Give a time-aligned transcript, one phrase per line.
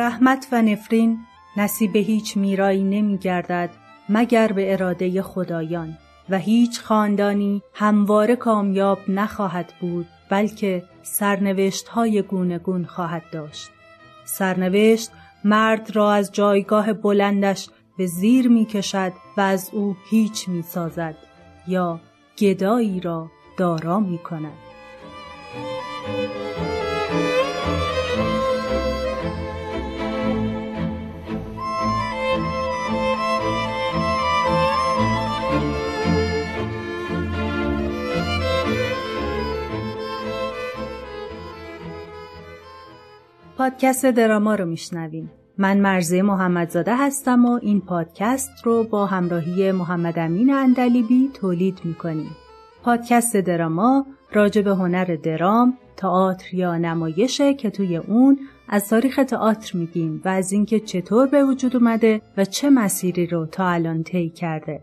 [0.00, 1.18] رحمت و نفرین
[1.56, 3.70] نصیب هیچ میرایی نمی گردد
[4.08, 5.98] مگر به اراده خدایان
[6.30, 13.70] و هیچ خاندانی همواره کامیاب نخواهد بود بلکه سرنوشت های گونه خواهد داشت.
[14.24, 15.10] سرنوشت
[15.44, 21.14] مرد را از جایگاه بلندش به زیر می کشد و از او هیچ می سازد
[21.68, 22.00] یا
[22.38, 24.58] گدایی را دارا می کند.
[43.60, 45.30] پادکست دراما رو میشنویم.
[45.58, 52.30] من مرزه محمدزاده هستم و این پادکست رو با همراهی محمد امین اندلیبی تولید می‌کنیم.
[52.82, 59.78] پادکست دراما راجع به هنر درام، تئاتر یا نمایشه که توی اون از تاریخ تئاتر
[59.78, 64.30] میگیم و از اینکه چطور به وجود اومده و چه مسیری رو تا الان طی
[64.30, 64.80] کرده.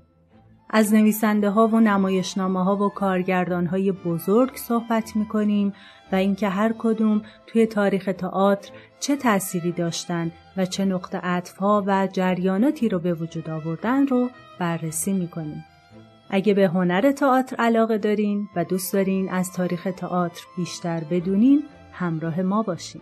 [0.69, 5.73] از نویسنده ها و نمایشنامه ها و کارگردان های بزرگ صحبت می کنیم
[6.11, 12.08] و اینکه هر کدوم توی تاریخ تئاتر چه تأثیری داشتن و چه نقطه عطفها و
[12.08, 15.66] جریاناتی رو به وجود آوردن رو بررسی می کنیم.
[16.30, 22.41] اگه به هنر تئاتر علاقه دارین و دوست دارین از تاریخ تئاتر بیشتر بدونین همراه
[22.41, 23.02] ما باشین.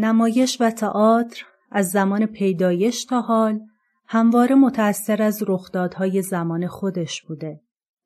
[0.00, 3.60] نمایش و تئاتر از زمان پیدایش تا حال
[4.06, 7.60] همواره متأثر از رخدادهای زمان خودش بوده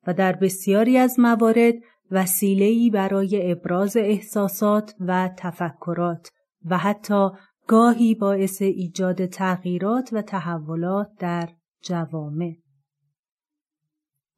[0.07, 1.73] و در بسیاری از موارد
[2.11, 6.29] وسیله‌ای برای ابراز احساسات و تفکرات
[6.65, 7.29] و حتی
[7.67, 11.49] گاهی باعث ایجاد تغییرات و تحولات در
[11.81, 12.55] جوامع.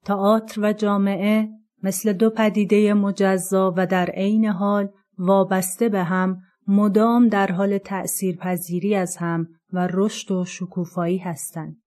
[0.05, 1.49] تئاتر و جامعه
[1.83, 8.35] مثل دو پدیده مجزا و در عین حال وابسته به هم مدام در حال تأثیر
[8.35, 11.81] پذیری از هم و رشد و شکوفایی هستند.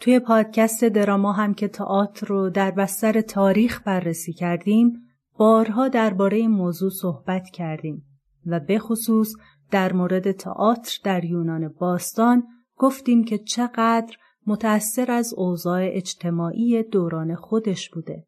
[0.00, 4.92] توی پادکست دراما هم که تئاتر رو در بستر تاریخ بررسی کردیم،
[5.38, 8.06] بارها درباره این موضوع صحبت کردیم
[8.46, 9.32] و به خصوص
[9.70, 12.42] در مورد تئاتر در یونان باستان
[12.76, 14.16] گفتیم که چقدر
[14.46, 18.26] متأثر از اوضاع اجتماعی دوران خودش بوده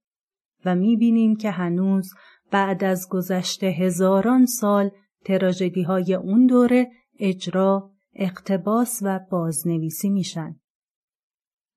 [0.65, 2.11] و می‌بینیم که هنوز
[2.51, 4.91] بعد از گذشته هزاران سال
[5.29, 10.61] تراژدی های اون دوره اجرا، اقتباس و بازنویسی میشن.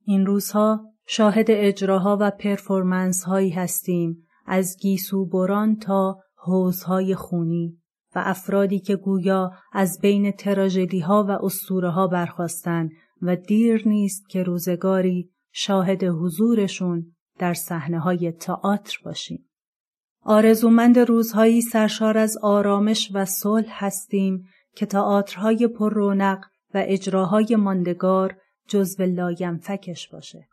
[0.06, 7.78] این روزها شاهد اجراها و پرفورمنس هایی هستیم از گیسوبران تا حوزهای خونی
[8.16, 12.90] و افرادی که گویا از بین تراژدی ها و اسطوره ها برخواستن
[13.22, 19.51] و دیر نیست که روزگاری شاهد حضورشون در صحنه های تئاتر باشیم.
[20.24, 28.38] آرزومند روزهایی سرشار از آرامش و صلح هستیم که تئاترهای پر رونق و اجراهای ماندگار
[28.68, 30.48] جزو لاینفکش باشه.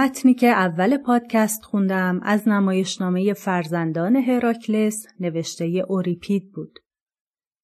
[0.00, 6.78] متنی که اول پادکست خوندم از نمایشنامه فرزندان هراکلس نوشته اوریپید بود.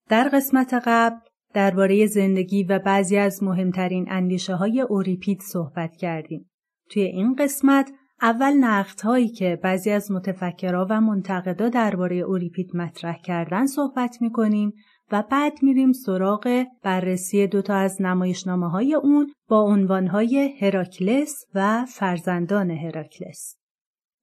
[0.08, 1.16] در قسمت قبل
[1.54, 6.50] درباره زندگی و بعضی از مهمترین اندیشه های اوریپید صحبت کردیم.
[6.90, 7.90] توی این قسمت
[8.22, 14.32] اول نقد هایی که بعضی از متفکرها و منتقدا درباره اوریپید مطرح کردن صحبت می
[14.32, 14.72] کنیم
[15.12, 22.70] و بعد میریم سراغ بررسی دوتا از نمایشنامه های اون با عنوانهای هراکلس و فرزندان
[22.70, 23.56] هراکلس.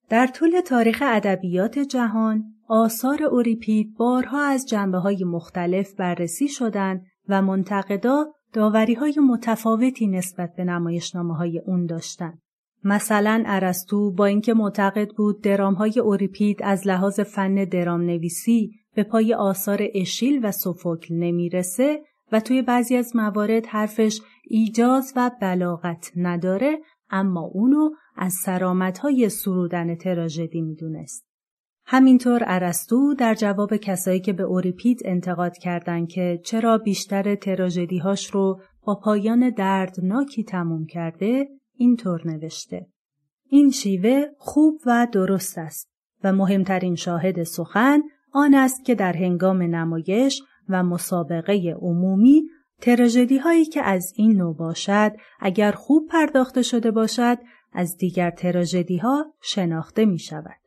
[0.08, 7.42] در طول تاریخ ادبیات جهان آثار اوریپید بارها از جنبه های مختلف بررسی شدند و
[7.42, 12.43] منتقدا داوری های متفاوتی نسبت به نمایشنامه های اون داشتند.
[12.84, 19.02] مثلا ارسطو با اینکه معتقد بود درام های اوریپید از لحاظ فن درام نویسی به
[19.02, 22.02] پای آثار اشیل و سوفوکل نمی‌رسه
[22.32, 26.78] و توی بعضی از موارد حرفش ایجاز و بلاغت نداره
[27.10, 28.34] اما اونو از
[29.02, 31.26] های سرودن تراژدی می‌دونست.
[31.86, 38.60] همینطور ارسطو در جواب کسایی که به اوریپید انتقاد کردند که چرا بیشتر تراژدیهاش رو
[38.86, 42.86] با پایان دردناکی تموم کرده اینطور نوشته
[43.48, 45.90] این شیوه خوب و درست است
[46.24, 52.42] و مهمترین شاهد سخن آن است که در هنگام نمایش و مسابقه عمومی
[52.80, 57.38] تراژدی هایی که از این نوع باشد اگر خوب پرداخته شده باشد
[57.72, 60.60] از دیگر تراژدی ها شناخته می شود.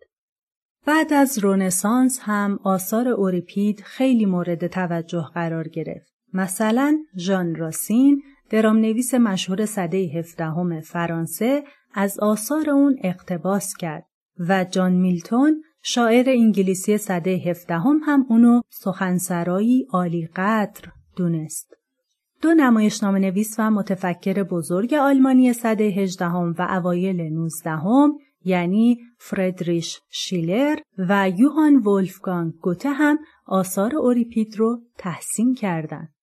[0.85, 6.13] بعد از رونسانس هم آثار اوریپید خیلی مورد توجه قرار گرفت.
[6.33, 11.63] مثلا ژان راسین درام نویس مشهور سده هفدهم فرانسه
[11.93, 14.05] از آثار اون اقتباس کرد
[14.39, 21.73] و جان میلتون شاعر انگلیسی سده هفدهم هم اونو سخنسرایی عالی قدر دونست.
[22.41, 30.77] دو نمایشنامه نویس و متفکر بزرگ آلمانی سده هجدهم و اوایل نوزدهم یعنی فردریش شیلر
[30.97, 36.16] و یوهان ولفگانگ گوته هم آثار اوریپید رو تحسین کردند.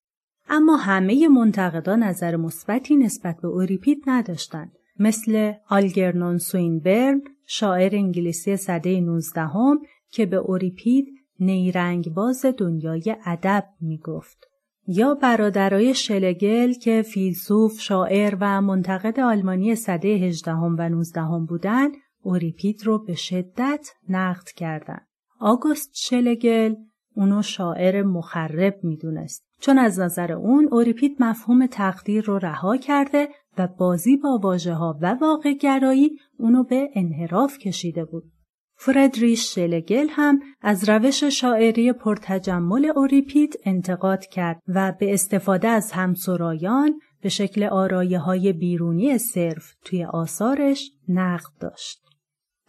[0.49, 9.00] اما همه منتقدان نظر مثبتی نسبت به اوریپید نداشتند مثل آلگرنون سوینبرن شاعر انگلیسی سده
[9.00, 9.49] 19
[10.11, 11.06] که به اوریپید
[11.41, 14.49] نیرنگ باز دنیای ادب می گفت.
[14.87, 21.93] یا برادرای شلگل که فیلسوف، شاعر و منتقد آلمانی سده 18 و 19 بودند،
[22.23, 25.06] اوریپید رو به شدت نقد کردند.
[25.41, 26.75] آگوست شلگل
[27.14, 33.28] اونو شاعر مخرب می‌دونست چون از نظر اون اوریپید مفهوم تقدیر رو رها کرده
[33.58, 38.25] و بازی با واجه ها و واقع گرایی اونو به انحراف کشیده بود.
[38.76, 47.00] فردریش شلگل هم از روش شاعری پرتجمل اوریپید انتقاد کرد و به استفاده از همسرایان
[47.22, 52.03] به شکل آرایه های بیرونی صرف توی آثارش نقد داشت.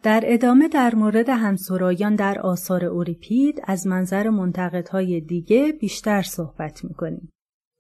[0.06, 7.30] در ادامه در مورد همسرایان در آثار اوریپید از منظر منتقدهای دیگه بیشتر صحبت می‌کنیم.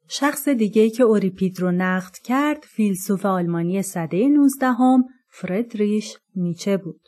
[0.07, 7.01] شخص دیگه که اوریپید رو نقد کرد فیلسوف آلمانی سده 19 هم فردریش نیچه بود.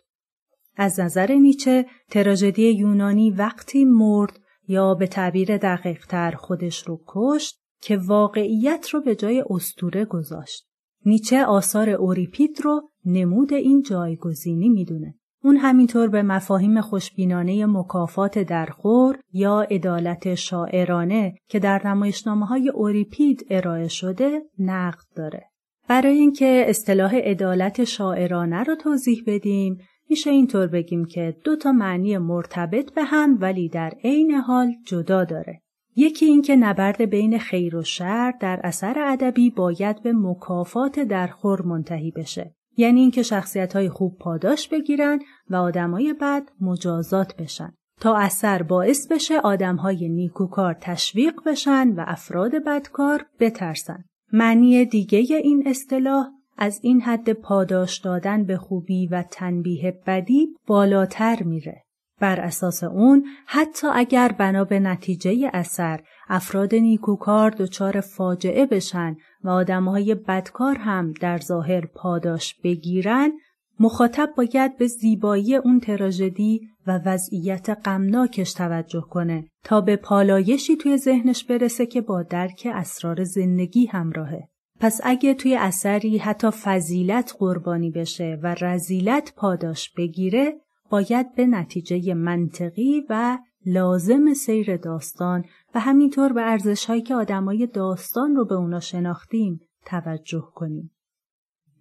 [0.76, 7.98] از نظر نیچه تراژدی یونانی وقتی مرد یا به تعبیر دقیقتر خودش رو کشت که
[7.98, 10.68] واقعیت رو به جای استوره گذاشت.
[11.06, 15.16] نیچه آثار اوریپید رو نمود این جایگزینی می‌دونه.
[15.44, 23.46] اون همینطور به مفاهیم خوشبینانه مکافات درخور یا عدالت شاعرانه که در نمایشنامه های اوریپید
[23.50, 25.44] ارائه شده نقد داره.
[25.90, 29.78] برای اینکه اصطلاح عدالت شاعرانه رو توضیح بدیم
[30.10, 35.24] میشه اینطور بگیم که دو تا معنی مرتبط به هم ولی در عین حال جدا
[35.24, 35.62] داره.
[35.96, 42.12] یکی اینکه نبرد بین خیر و شر در اثر ادبی باید به مکافات درخور منتهی
[42.12, 42.57] بشه.
[42.78, 45.20] یعنی اینکه شخصیت های خوب پاداش بگیرن
[45.50, 52.04] و آدمای بد مجازات بشن تا اثر باعث بشه آدم های نیکوکار تشویق بشن و
[52.08, 54.04] افراد بدکار بترسن.
[54.34, 61.44] معنی دیگه این اصطلاح از این حد پاداش دادن به خوبی و تنبیه بدی بالاتر
[61.44, 61.84] میره.
[62.20, 69.50] بر اساس اون حتی اگر بنا به نتیجه اثر افراد نیکوکار دچار فاجعه بشن و
[69.50, 73.32] آدمهای بدکار هم در ظاهر پاداش بگیرن
[73.80, 80.98] مخاطب باید به زیبایی اون تراژدی و وضعیت غمناکش توجه کنه تا به پالایشی توی
[80.98, 84.48] ذهنش برسه که با درک اسرار زندگی همراهه.
[84.80, 90.54] پس اگه توی اثری حتی فضیلت قربانی بشه و رزیلت پاداش بگیره
[90.90, 97.68] باید به نتیجه منطقی و لازم سیر داستان و همینطور به ارزش هایی که آدمای
[97.68, 100.92] داستان رو به اونا شناختیم توجه کنیم.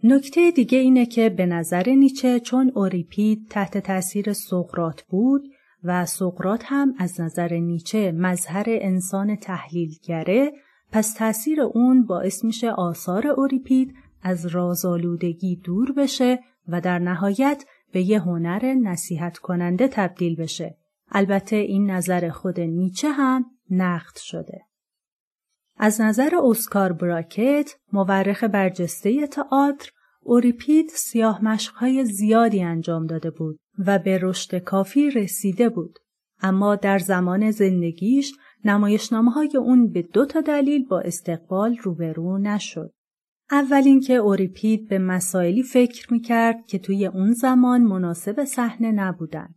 [0.05, 5.43] نکته دیگه اینه که به نظر نیچه چون اوریپید تحت تاثیر سقرات بود
[5.85, 10.53] و سقرات هم از نظر نیچه مظهر انسان تحلیلگره
[10.93, 17.65] پس تاثیر اون باعث میشه آثار اوریپید از رازآلودگی دور بشه و در نهایت
[17.97, 20.77] به یه هنر نصیحت کننده تبدیل بشه.
[21.11, 24.61] البته این نظر خود نیچه هم نقد شده.
[25.77, 29.91] از نظر اسکار براکت مورخ برجسته تئاتر
[30.23, 35.99] اوریپید سیاه مشقهای زیادی انجام داده بود و به رشد کافی رسیده بود.
[36.43, 38.33] اما در زمان زندگیش
[38.65, 42.93] نمایشنامه های اون به دو تا دلیل با استقبال روبرو نشد.
[43.51, 49.49] اول اینکه اوریپید به مسائلی فکر می‌کرد که توی اون زمان مناسب صحنه نبودن.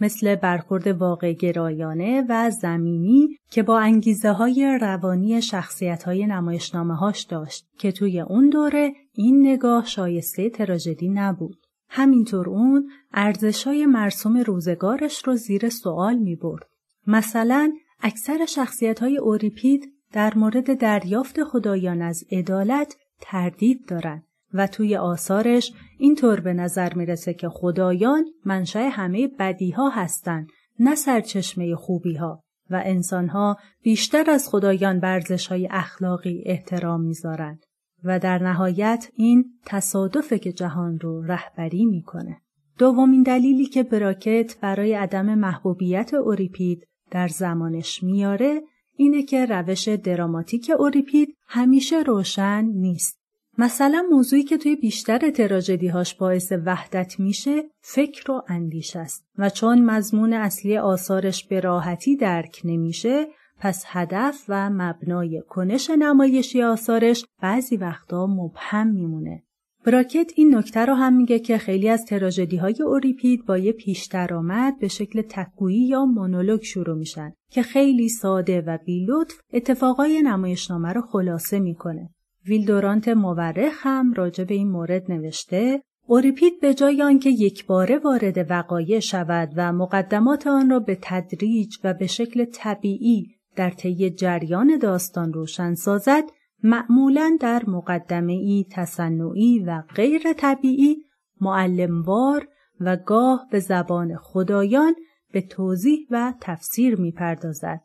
[0.00, 7.22] مثل برخورد واقع گرایانه و زمینی که با انگیزه های روانی شخصیت های نمایشنامه هاش
[7.22, 11.56] داشت که توی اون دوره این نگاه شایسته تراژدی نبود.
[11.88, 16.66] همینطور اون ارزش های مرسوم روزگارش رو زیر سوال می برد.
[17.06, 24.22] مثلا اکثر شخصیت های اوریپید در مورد دریافت خدایان از عدالت تردید دارند
[24.54, 30.48] و توی آثارش اینطور به نظر می‌رسه که خدایان منشأ همه بدیها هستند
[30.78, 37.66] نه سرچشمه خوبیها و انسانها بیشتر از خدایان برزش های اخلاقی احترام می‌ذارند
[38.04, 42.40] و در نهایت این تصادفه که جهان رو رهبری می‌کنه.
[42.78, 48.62] دومین دلیلی که براکت برای عدم محبوبیت اوریپید در زمانش میاره
[49.00, 53.20] اینه که روش دراماتیک اوریپید همیشه روشن نیست.
[53.58, 59.50] مثلا موضوعی که توی بیشتر تراژدی هاش باعث وحدت میشه فکر و اندیش است و
[59.50, 63.26] چون مضمون اصلی آثارش به راحتی درک نمیشه
[63.58, 69.42] پس هدف و مبنای کنش نمایشی آثارش بعضی وقتا مبهم میمونه.
[69.84, 74.06] براکت این نکته رو هم میگه که خیلی از تراژدی های اوریپید با یه پیش
[74.06, 80.92] درآمد به شکل تکگویی یا مونولوگ شروع میشن که خیلی ساده و بیلطف اتفاقای نمایشنامه
[80.92, 82.10] رو خلاصه می‌کنه.
[82.46, 88.50] ویلدورانت مورخ هم راجع به این مورد نوشته اوریپید به جای آنکه یک باره وارد
[88.50, 94.78] وقایع شود و مقدمات آن را به تدریج و به شکل طبیعی در طی جریان
[94.78, 96.24] داستان روشن سازد
[96.62, 100.96] معمولا در مقدمه ای تصنعی و غیر طبیعی
[101.40, 102.48] معلموار
[102.80, 104.94] و گاه به زبان خدایان
[105.32, 107.80] به توضیح و تفسیر می پردازد.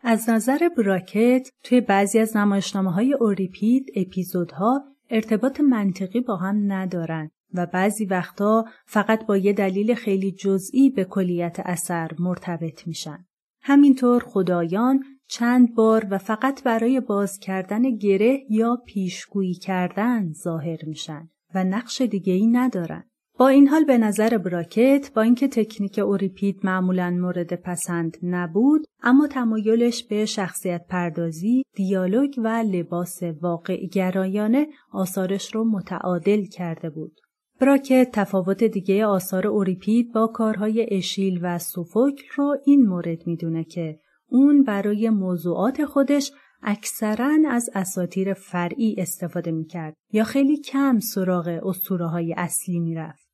[0.00, 7.30] از نظر براکت توی بعضی از نمایشنامه های اوریپید اپیزودها ارتباط منطقی با هم ندارن
[7.54, 13.24] و بعضی وقتا فقط با یه دلیل خیلی جزئی به کلیت اثر مرتبط میشن.
[13.62, 21.28] همینطور خدایان چند بار و فقط برای باز کردن گره یا پیشگویی کردن ظاهر میشن
[21.54, 23.04] و نقش دیگه ای ندارن.
[23.38, 29.26] با این حال به نظر براکت با اینکه تکنیک اوریپید معمولا مورد پسند نبود اما
[29.26, 37.19] تمایلش به شخصیت پردازی، دیالوگ و لباس واقع گرایانه آثارش رو متعادل کرده بود.
[37.60, 43.98] براکت تفاوت دیگه آثار اوریپید با کارهای اشیل و سوفوکل رو این مورد می‌دونه که
[44.28, 52.06] اون برای موضوعات خودش اکثرا از اساتیر فرعی استفاده می‌کرد یا خیلی کم سراغ اسطوره
[52.06, 53.28] های اصلی می‌رفت.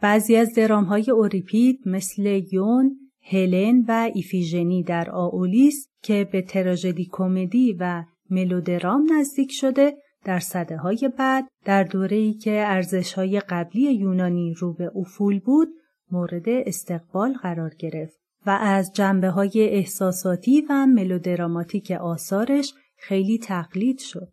[0.00, 7.08] بعضی از درام های اوریپید مثل یون، هلن و ایفیژنی در آولیس که به تراژدی
[7.12, 13.94] کمدی و ملودرام نزدیک شده در صده های بعد در دوره‌ای که ارزش های قبلی
[13.94, 15.68] یونانی رو به افول بود
[16.10, 18.16] مورد استقبال قرار گرفت
[18.46, 24.32] و از جنبه های احساساتی و ملودراماتیک آثارش خیلی تقلید شد.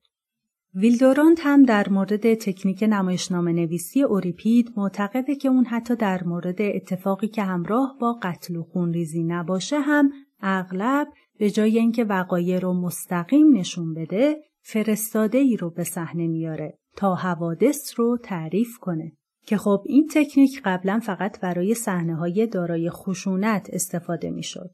[0.76, 7.28] ویلدورانت هم در مورد تکنیک نمایشنامه نویسی اوریپید معتقده که اون حتی در مورد اتفاقی
[7.28, 11.08] که همراه با قتل و خونریزی نباشه هم اغلب
[11.40, 17.16] به جای اینکه وقایع رو مستقیم نشون بده فرستاده ای رو به صحنه میاره تا
[17.16, 19.12] حوادث رو تعریف کنه
[19.46, 24.70] که خب این تکنیک قبلا فقط برای صحنه های دارای خشونت استفاده می‌شد.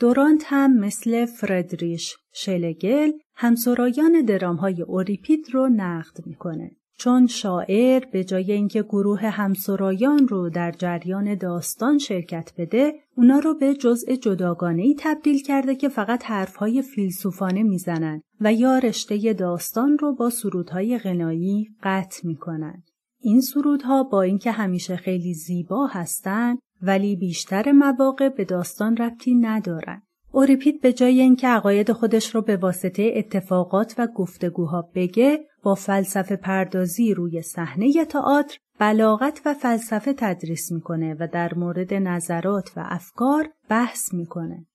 [0.00, 6.70] دورانت هم مثل فردریش شلگل همسرایان درام های اوریپید رو نقد می‌کنه.
[6.96, 13.54] چون شاعر به جای اینکه گروه همسرایان رو در جریان داستان شرکت بده اونا رو
[13.54, 19.98] به جزء جداگانه ای تبدیل کرده که فقط حرفهای فیلسوفانه می‌زنن و یا رشته داستان
[19.98, 22.82] رو با سرودهای غنایی قطع می‌کنن.
[23.20, 30.02] این سرودها با اینکه همیشه خیلی زیبا هستند ولی بیشتر مواقع به داستان ربطی ندارن.
[30.34, 36.36] اوریپید به جای اینکه عقاید خودش رو به واسطه اتفاقات و گفتگوها بگه با فلسفه
[36.36, 43.48] پردازی روی صحنه تئاتر بلاغت و فلسفه تدریس می‌کنه و در مورد نظرات و افکار
[43.68, 44.66] بحث می‌کنه.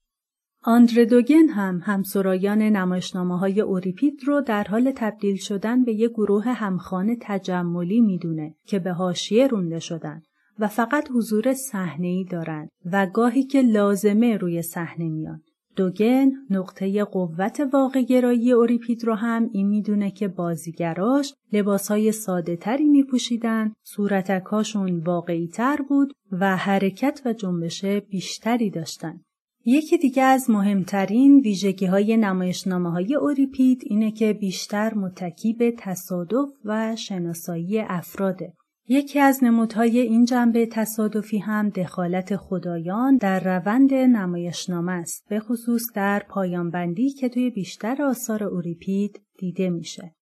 [0.64, 7.18] آندردوگن هم همسرایان نمایشنامه های اوریپید رو در حال تبدیل شدن به یک گروه همخانه
[7.22, 10.22] تجملی می‌دونه که به حاشیه رونده شدن
[10.60, 15.42] و فقط حضور صحنه‌ای دارند و گاهی که لازمه روی صحنه میان.
[15.80, 22.90] دوگن نقطه قوت واقع گرایی اوریپید رو هم این می‌دونه که بازیگراش لباسهای ساده تری
[22.90, 29.22] می پوشیدن، صورتکاشون واقعی تر بود و حرکت و جنبش بیشتری داشتن.
[29.66, 36.50] یکی دیگه از مهمترین ویژگی های نمایشنامه های اوریپید اینه که بیشتر متکی به تصادف
[36.66, 38.54] و شناسایی افراده.
[38.92, 45.82] یکی از نمودهای این جنبه تصادفی هم دخالت خدایان در روند نمایشنامه است به خصوص
[45.96, 50.16] در پایانبندی که توی بیشتر آثار اوریپید دیده میشه.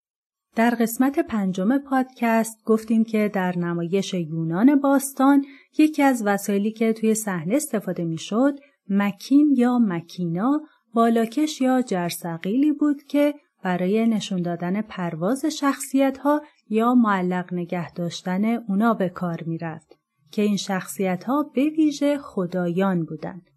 [0.55, 5.45] در قسمت پنجم پادکست گفتیم که در نمایش یونان باستان
[5.77, 8.59] یکی از وسایلی که توی صحنه استفاده می‌شد
[8.89, 10.61] مکین یا مکینا
[10.93, 13.33] بالاکش یا جرسقیلی بود که
[13.63, 19.97] برای نشون دادن پرواز شخصیت ها یا معلق نگه داشتن اونا به کار می رفت
[20.31, 23.49] که این شخصیت ها به ویژه خدایان بودند.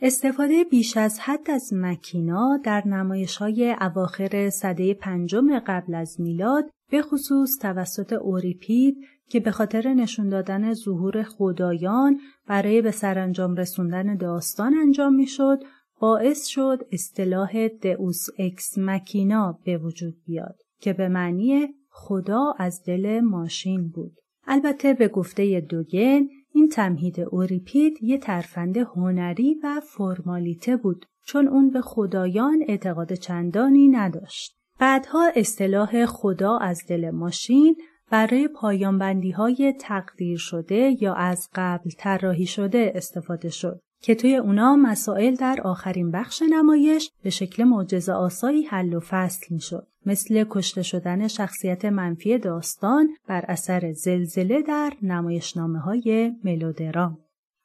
[0.00, 6.70] استفاده بیش از حد از مکینا در نمایش های اواخر صده پنجم قبل از میلاد
[6.90, 8.96] به خصوص توسط اوریپید
[9.28, 15.58] که به خاطر نشون دادن ظهور خدایان برای به سرانجام رسوندن داستان انجام می‌شد
[16.00, 23.20] باعث شد اصطلاح دئوس اکس مکینا به وجود بیاد که به معنی خدا از دل
[23.20, 24.12] ماشین بود.
[24.46, 31.70] البته به گفته دوگن این تمهید اوریپید یه ترفند هنری و فرمالیته بود چون اون
[31.70, 34.58] به خدایان اعتقاد چندانی نداشت.
[34.80, 37.76] بعدها اصطلاح خدا از دل ماشین
[38.10, 44.76] برای پایانبندی های تقدیر شده یا از قبل طراحی شده استفاده شد که توی اونا
[44.76, 49.86] مسائل در آخرین بخش نمایش به شکل معجزه آسایی حل و فصل می شد.
[50.06, 57.18] مثل کشته شدن شخصیت منفی داستان بر اثر زلزله در نمایشنامه های ملودرام.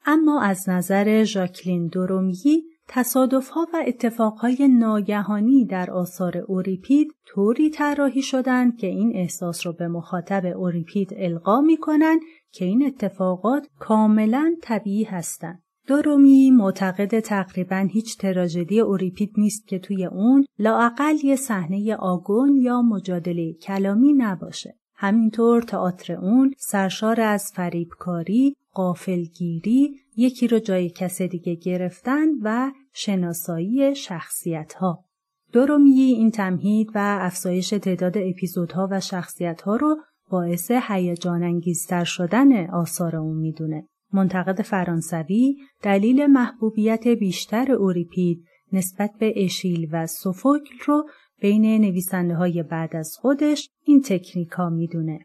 [0.06, 8.78] اما از نظر ژاکلین دورومیی تصادفها و اتفاقهای ناگهانی در آثار اوریپید طوری طراحی شدند
[8.78, 12.20] که این احساس را به مخاطب اوریپید القا می کنند
[12.52, 15.63] که این اتفاقات کاملا طبیعی هستند.
[15.88, 22.82] دورومی معتقد تقریبا هیچ تراژدی اوریپید نیست که توی اون لااقل یه صحنه آگون یا
[22.82, 24.76] مجادله کلامی نباشه.
[24.96, 33.96] همینطور تئاتر اون سرشار از فریبکاری، قافلگیری، یکی رو جای کس دیگه گرفتن و شناسایی
[33.96, 35.04] شخصیت ها.
[35.52, 39.98] دورومی این تمهید و افزایش تعداد اپیزودها و شخصیت ها رو
[40.30, 43.88] باعث هیجان انگیزتر شدن آثار اون می‌دونه.
[44.14, 51.10] منتقد فرانسوی دلیل محبوبیت بیشتر اوریپید نسبت به اشیل و سوفوکل رو
[51.42, 55.20] بین نویسنده های بعد از خودش این تکنیکا می‌دونه.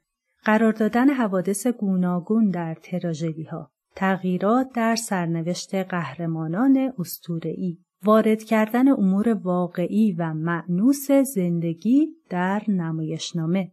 [0.45, 9.29] قرار دادن حوادث گوناگون در تراژدی ها، تغییرات در سرنوشت قهرمانان استوره‌ای، وارد کردن امور
[9.29, 13.73] واقعی و معنوس زندگی در نمایشنامه،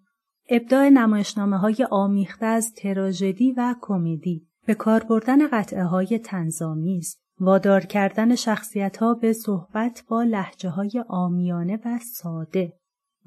[0.49, 7.82] ابداع نمایشنامه های آمیخته از تراژدی و کمدی، به کار بردن قطعه های تنظامیز، وادار
[7.82, 12.73] کردن شخصیت ها به صحبت با لحجه های آمیانه و ساده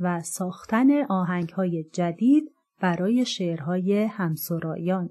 [0.00, 5.10] و ساختن آهنگ های جدید برای شعرهای همسرایان.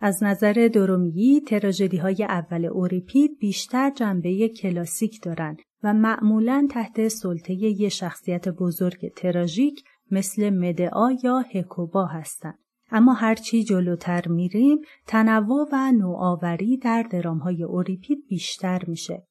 [0.00, 7.52] از نظر درومیی تراژدی های اول اوریپید بیشتر جنبه کلاسیک دارند و معمولا تحت سلطه
[7.52, 12.58] یه شخصیت بزرگ تراژیک مثل مدعا یا هکوبا هستند.
[12.90, 19.26] اما هرچی جلوتر میریم تنوع و نوآوری در درامهای اوریپید بیشتر میشه.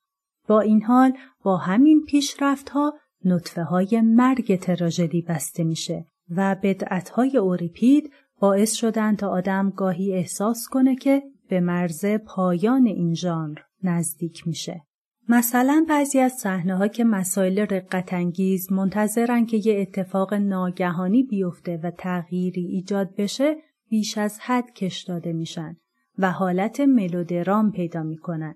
[0.48, 2.94] با این حال با همین پیشرفت ها
[3.26, 10.14] نطفه های مرگ تراژدی بسته میشه و بدعت های اوریپید باعث شدن تا آدم گاهی
[10.14, 14.86] احساس کنه که به مرز پایان این ژانر نزدیک میشه.
[15.32, 21.80] مثلا بعضی از صحنه ها که مسائل رقت انگیز منتظرن که یه اتفاق ناگهانی بیفته
[21.84, 23.56] و تغییری ایجاد بشه
[23.90, 25.78] بیش از حد کش داده میشن
[26.18, 28.56] و حالت ملودرام پیدا می‌کنن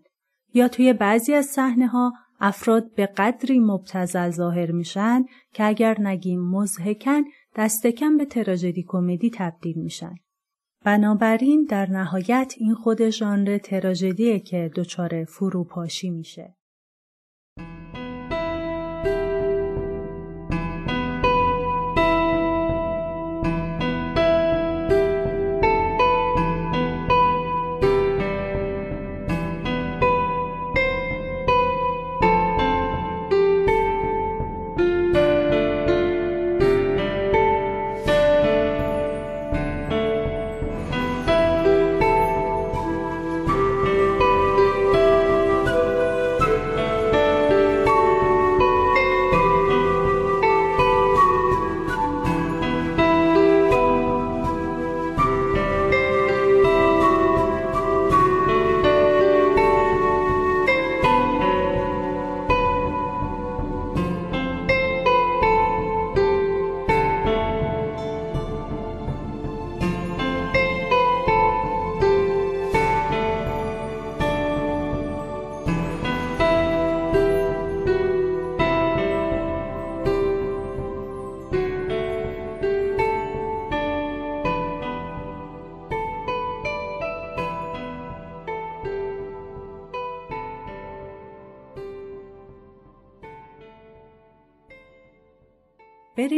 [0.53, 6.41] یا توی بعضی از صحنه ها افراد به قدری مبتزل ظاهر میشن که اگر نگیم
[6.41, 7.21] مزهکن
[7.55, 10.15] دست کم به تراژدی کمدی تبدیل میشن.
[10.85, 16.55] بنابراین در نهایت این خود ژانر تراژدیه که دچار فروپاشی میشه.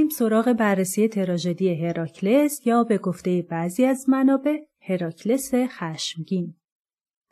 [0.06, 6.56] بریم سراغ بررسی تراژدی هراکلس یا به گفته بعضی از منابع هراکلس خشمگین.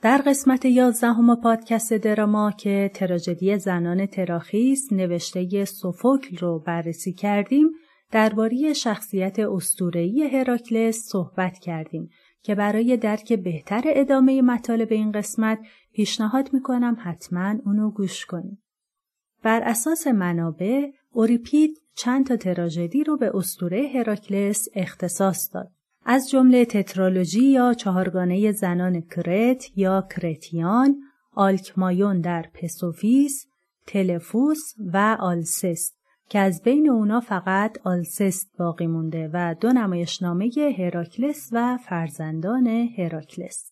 [0.01, 7.69] در قسمت یازدهم پادکست دراما که تراژدی زنان تراخیس نوشته سوفوکل رو بررسی کردیم
[8.11, 12.09] درباره شخصیت استورهی هراکلس صحبت کردیم
[12.43, 15.59] که برای درک بهتر ادامه مطالب این قسمت
[15.91, 18.63] پیشنهاد می‌کنم حتما اونو گوش کنیم.
[19.43, 25.71] بر اساس منابع اوریپید چند تا تراژدی رو به استوره هراکلس اختصاص داد.
[26.05, 30.95] از جمله تترالوژی یا چهارگانه زنان کرت یا کرتیان،
[31.31, 33.45] آلکمایون در پسوفیس،
[33.87, 35.97] تلفوس و آلسست
[36.29, 43.71] که از بین اونا فقط آلسست باقی مونده و دو نمایشنامه هراکلس و فرزندان هراکلس.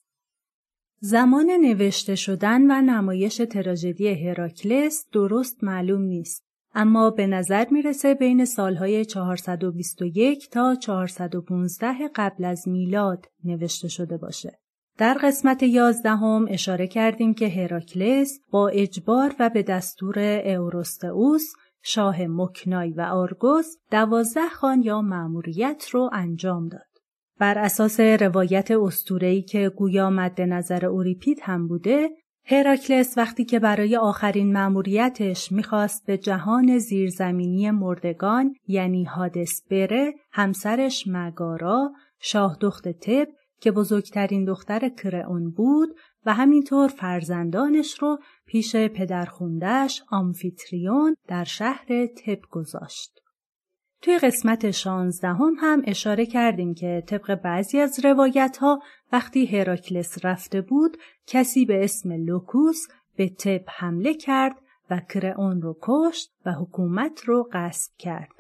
[0.99, 6.50] زمان نوشته شدن و نمایش تراژدی هراکلس درست معلوم نیست.
[6.73, 14.59] اما به نظر می‌رسه بین سالهای 421 تا 415 قبل از میلاد نوشته شده باشه.
[14.97, 21.53] در قسمت یازدهم اشاره کردیم که هراکلس با اجبار و به دستور اوروستئوس
[21.83, 26.91] شاه مکنای و آرگوس دوازده خان یا مأموریت رو انجام داد.
[27.39, 32.09] بر اساس روایت استورهی که گویا مد نظر اوریپید هم بوده،
[32.45, 41.03] هراکلس وقتی که برای آخرین مأموریتش می‌خواست به جهان زیرزمینی مردگان یعنی هادس بره، همسرش
[41.07, 43.27] مگارا، شاه دخت تب
[43.61, 45.89] که بزرگترین دختر کرئون بود
[46.25, 53.21] و همینطور فرزندانش رو پیش پدرخوندهش آمفیتریون در شهر تب گذاشت.
[54.01, 60.61] توی قسمت شانزدهم هم اشاره کردیم که طبق بعضی از روایت ها وقتی هراکلس رفته
[60.61, 60.97] بود
[61.27, 64.55] کسی به اسم لوکوس به تب حمله کرد
[64.89, 68.31] و کرئون رو کشت و حکومت رو غصب کرد.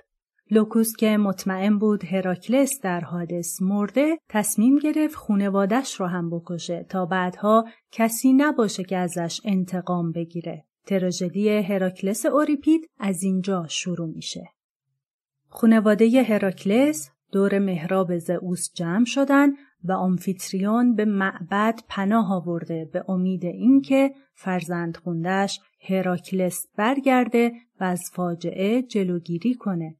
[0.51, 7.05] لوکوس که مطمئن بود هراکلس در هادس مرده تصمیم گرفت خونوادش رو هم بکشه تا
[7.05, 10.65] بعدها کسی نباشه که ازش انتقام بگیره.
[10.85, 14.49] تراژدی هراکلس اوریپید از اینجا شروع میشه.
[15.49, 19.49] خونواده هراکلس دور محراب زئوس جمع شدن
[19.83, 28.01] و آمفیتریون به معبد پناه آورده به امید اینکه فرزند خوندش هراکلس برگرده و از
[28.13, 29.95] فاجعه جلوگیری کنه.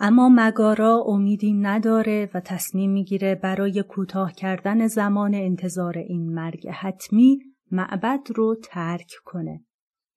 [0.00, 7.38] اما مگارا امیدی نداره و تصمیم می‌گیره برای کوتاه کردن زمان انتظار این مرگ حتمی
[7.70, 9.64] معبد رو ترک کنه.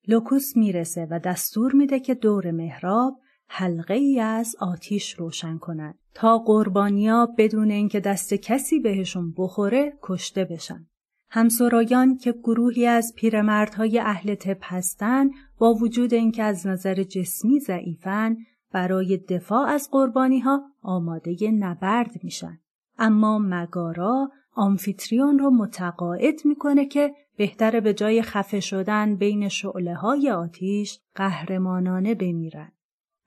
[0.07, 3.19] لوکوس می‌رسه و دستور میده که دور محراب
[3.53, 10.45] حلقه ای از آتیش روشن کنند تا قربانیا بدون اینکه دست کسی بهشون بخوره کشته
[10.45, 10.87] بشن.
[11.29, 18.37] همسرایان که گروهی از پیرمردهای اهل تب هستن با وجود اینکه از نظر جسمی ضعیفن
[18.71, 22.59] برای دفاع از قربانی ها آماده نبرد میشن.
[22.97, 30.31] اما مگارا آمفیتریون رو متقاعد می‌کنه که بهتره به جای خفه شدن بین شعله های
[30.31, 32.71] آتیش قهرمانانه بمیرن.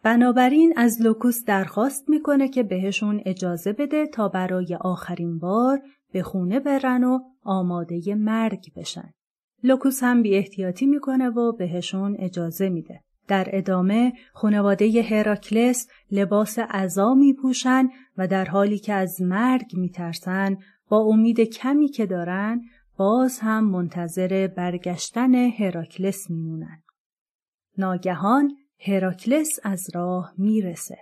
[0.05, 6.61] بنابراین از لوکوس درخواست می‌کنه که بهشون اجازه بده تا برای آخرین بار به خونه
[6.61, 9.11] برن و آماده مرگ بشن.
[9.63, 13.01] لوکوس هم بی احتیاطی می‌کنه و بهشون اجازه میده.
[13.29, 19.91] در ادامه خانواده هراکلس لباس عزا می پوشن و در حالی که از مرگ می
[19.91, 20.57] ترسن
[20.89, 22.61] با امید کمی که دارن
[22.97, 26.83] باز هم منتظر برگشتن هراکلس میمونن.
[27.79, 28.53] ناگهان
[28.87, 30.99] هراکلس از راه می‌رسه.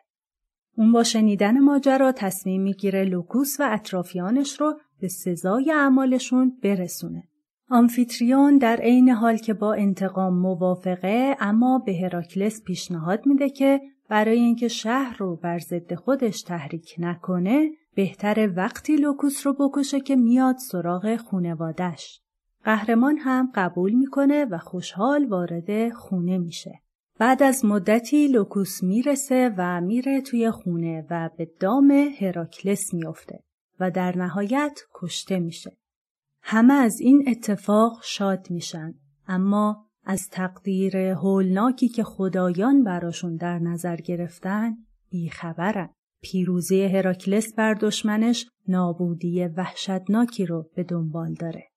[0.76, 7.22] اون با شنیدن ماجرا تصمیم می‌گیره لوکوس و اطرافیانش رو به سزای اعمالشون برسونه.
[7.70, 14.38] آمفیتریون در عین حال که با انتقام موافقه اما به هراکلس پیشنهاد میده که برای
[14.38, 20.56] اینکه شهر رو بر ضد خودش تحریک نکنه بهتر وقتی لوکوس رو بکشه که میاد
[20.56, 22.20] سراغ خونوادش.
[22.64, 26.81] قهرمان هم قبول می‌کنه و خوشحال وارد خونه میشه.
[27.22, 33.44] بعد از مدتی لوکوس می‌رسه و میره توی خونه و به دام هراکلس میافته
[33.80, 35.76] و در نهایت کشته میشه.
[36.42, 38.94] همه از این اتفاق شاد میشن
[39.28, 44.76] اما از تقدیر هولناکی که خدایان براشون در نظر گرفتن
[45.10, 45.90] بیخبرن.
[46.22, 51.71] پیروزی هراکلس بر دشمنش نابودی وحشتناکی رو به دنبال داره.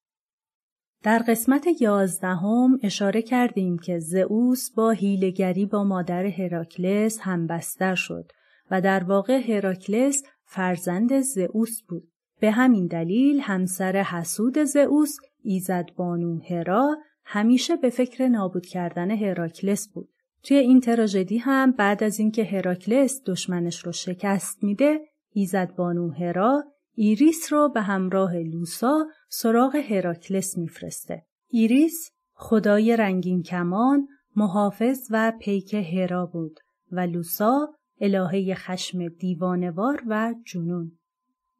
[1.05, 8.31] در قسمت یازدهم اشاره کردیم که زئوس با هیلگری با مادر هراکلس همبستر شد
[8.71, 12.07] و در واقع هراکلس فرزند زئوس بود.
[12.39, 19.87] به همین دلیل همسر حسود زئوس ایزد بانو هرا همیشه به فکر نابود کردن هراکلس
[19.93, 20.09] بود.
[20.43, 24.99] توی این تراژدی هم بعد از اینکه هراکلس دشمنش رو شکست میده
[25.33, 26.63] ایزد بانو هرا
[26.97, 31.25] ایریس رو به همراه لوسا سراغ هراکلس میفرسته.
[31.49, 36.59] ایریس خدای رنگین کمان، محافظ و پیک هرا بود
[36.91, 37.67] و لوسا
[38.01, 40.91] الهه خشم دیوانوار و جنون.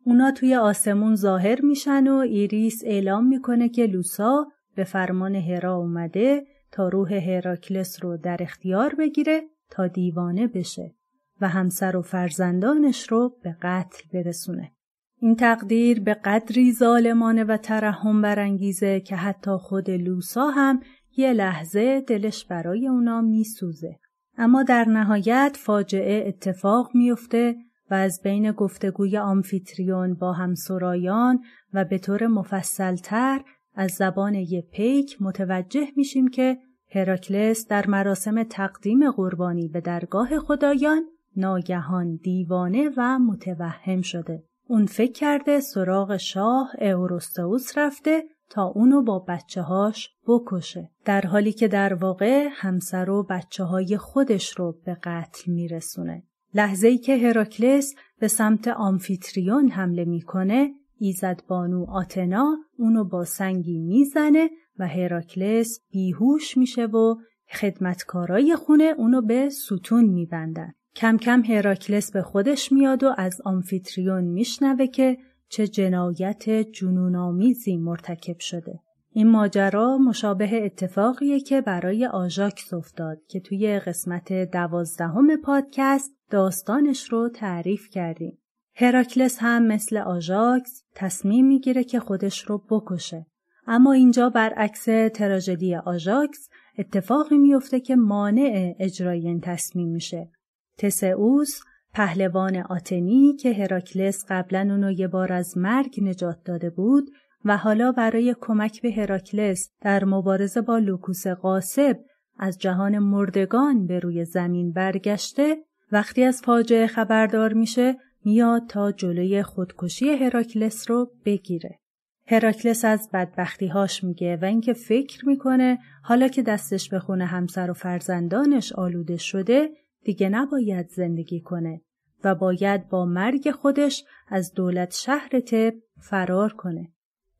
[0.06, 4.45] اونا توی آسمون ظاهر میشن و ایریس اعلام می‌کنه که لوسا
[4.76, 10.95] به فرمان هرا اومده تا روح هراکلس رو در اختیار بگیره تا دیوانه بشه
[11.41, 14.75] و همسر و فرزندانش رو به قتل برسونه.
[15.19, 20.80] این تقدیر به قدری ظالمانه و ترحم برانگیزه که حتی خود لوسا هم
[21.17, 23.99] یه لحظه دلش برای اونا میسوزه.
[24.38, 27.56] اما در نهایت فاجعه اتفاق میفته
[27.91, 31.39] و از بین گفتگوی آمفیتریون با همسرایان
[31.73, 33.41] و به طور مفصلتر
[33.75, 36.58] از زبان یه پیک متوجه میشیم که
[36.91, 41.04] هراکلس در مراسم تقدیم قربانی به درگاه خدایان
[41.38, 44.43] ناگهان دیوانه و متوهم شده.
[44.67, 51.51] اون فکر کرده سراغ شاه اوروستوس رفته تا اونو با بچه هاش بکشه در حالی
[51.51, 56.23] که در واقع همسر و بچه های خودش رو به قتل میرسونه.
[56.54, 63.80] لحظه ای که هراکلس به سمت آمفیتریون حمله می‌کنه ایزد بانو آتنا اونو با سنگی
[63.80, 64.49] می‌زنه
[64.80, 67.15] و هراکلس بیهوش میشه و
[67.51, 70.73] خدمتکارای خونه اونو به ستون میبندن.
[70.96, 75.18] کم کم هراکلس به خودش میاد و از آمفیتریون میشنوه که
[75.50, 78.80] چه جنایت جنونآمیزی مرتکب شده.
[79.12, 87.30] این ماجرا مشابه اتفاقیه که برای آژاکس افتاد که توی قسمت دوازدهم پادکست داستانش رو
[87.30, 88.38] تعریف کردیم.
[88.76, 93.26] هراکلس هم مثل آژاکس تصمیم می‌گیره که خودش رو بکشه.
[93.68, 100.30] اما اینجا برعکس تراژدی آژاکس اتفاقی میفته که مانع اجرای این تصمیم میشه.
[100.78, 101.60] تسئوس
[101.94, 107.10] پهلوان آتنی که هراکلس قبلا اونو یه بار از مرگ نجات داده بود
[107.46, 112.00] و حالا برای کمک به هراکلس در مبارزه با لوکوس غاصب
[112.40, 115.58] از جهان مردگان به روی زمین برگشته
[115.92, 121.80] وقتی از فاجعه خبردار میشه میاد تا جلوی خودکشی هراکلس رو بگیره.
[122.28, 127.74] هراکلس از بدبختیهاش میگه و اینکه فکر می‌کنه حالا که دستش به خونه همسر و
[127.74, 129.70] فرزندانش آلوده شده
[130.06, 131.82] دیگه نباید زندگی کنه
[132.24, 136.91] و باید با مرگ خودش از دولت شهر تب فرار کنه.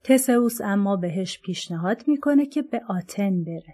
[0.04, 3.73] تسئوس اما بهش پیشنهاد می‌کنه که به آتن بره.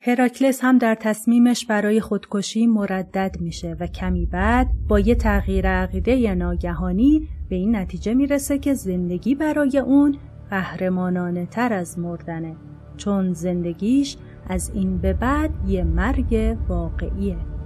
[0.00, 6.34] هراکلس هم در تصمیمش برای خودکشی مردد میشه و کمی بعد با یه تغییر عقیده
[6.34, 10.18] ناگهانی به این نتیجه می‌رسه که زندگی برای اون
[10.50, 12.56] قهرمانانه تر از مردنه
[12.96, 14.16] چون زندگیش
[14.48, 17.57] از این به بعد یه مرگ واقعیه.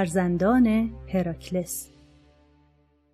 [0.00, 1.90] فرزندان هراکلس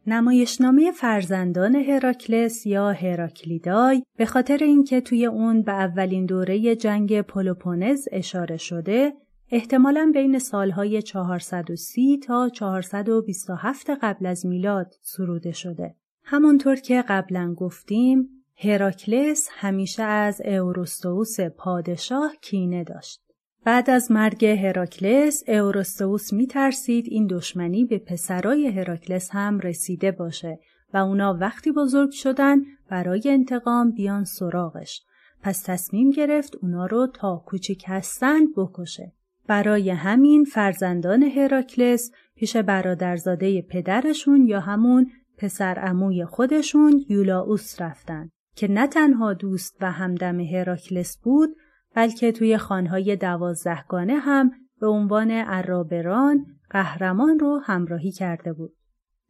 [0.06, 8.08] نمایشنامه فرزندان هراکلس یا هراکلیدای به خاطر اینکه توی اون به اولین دوره جنگ پلوپونز
[8.12, 9.12] اشاره شده
[9.50, 15.94] احتمالا بین سالهای 430 تا 427 قبل از میلاد سروده شده.
[16.24, 23.25] همونطور که قبلا گفتیم هراکلس همیشه از اوروستوس پادشاه کینه داشت.
[23.66, 30.58] بعد از مرگ هراکلس اوروستوس می ترسید این دشمنی به پسرای هراکلس هم رسیده باشه
[30.94, 32.58] و اونا وقتی بزرگ شدن
[32.90, 35.02] برای انتقام بیان سراغش.
[35.42, 39.12] پس تصمیم گرفت اونا رو تا کوچیک هستن بکشه.
[39.46, 48.68] برای همین فرزندان هراکلس پیش برادرزاده پدرشون یا همون پسر اموی خودشون یولاوس رفتن که
[48.68, 51.56] نه تنها دوست و همدم هراکلس بود
[51.96, 58.72] بلکه توی خانهای دوازدهگانه هم به عنوان عرابران قهرمان رو همراهی کرده بود.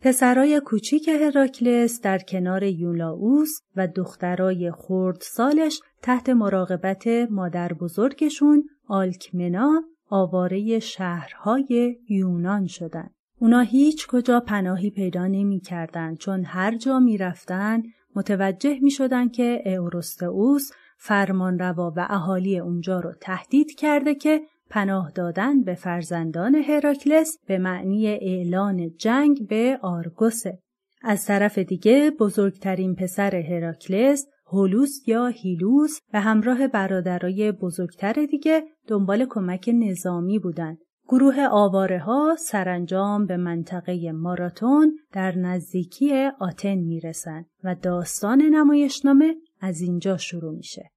[0.01, 9.83] پسرای کوچیک هراکلس در کنار یولاوس و دخترای خورد سالش تحت مراقبت مادر بزرگشون آلکمنا
[10.09, 13.15] آواره شهرهای یونان شدند.
[13.39, 17.83] اونا هیچ کجا پناهی پیدا نمی کردن چون هر جا می رفتن
[18.15, 25.63] متوجه می شدن که اورستئوس فرمانروا و اهالی اونجا رو تهدید کرده که پناه دادن
[25.63, 30.59] به فرزندان هراکلس به معنی اعلان جنگ به آرگوسه.
[31.03, 39.27] از طرف دیگه بزرگترین پسر هراکلس هولوس یا هیلوس به همراه برادرای بزرگتر دیگه دنبال
[39.31, 40.79] کمک نظامی بودند.
[41.09, 49.81] گروه آواره ها سرانجام به منطقه ماراتون در نزدیکی آتن می‌رسن و داستان نمایشنامه از
[49.81, 50.91] اینجا شروع میشه.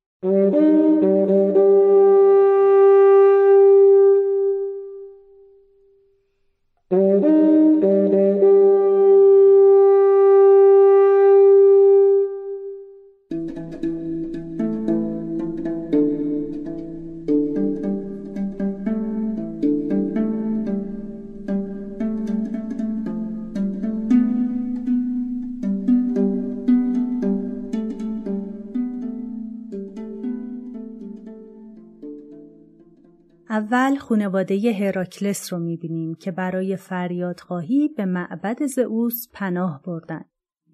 [33.71, 40.25] اول خانواده هراکلس رو می‌بینیم که برای فریادخواهی به معبد زئوس پناه بردن.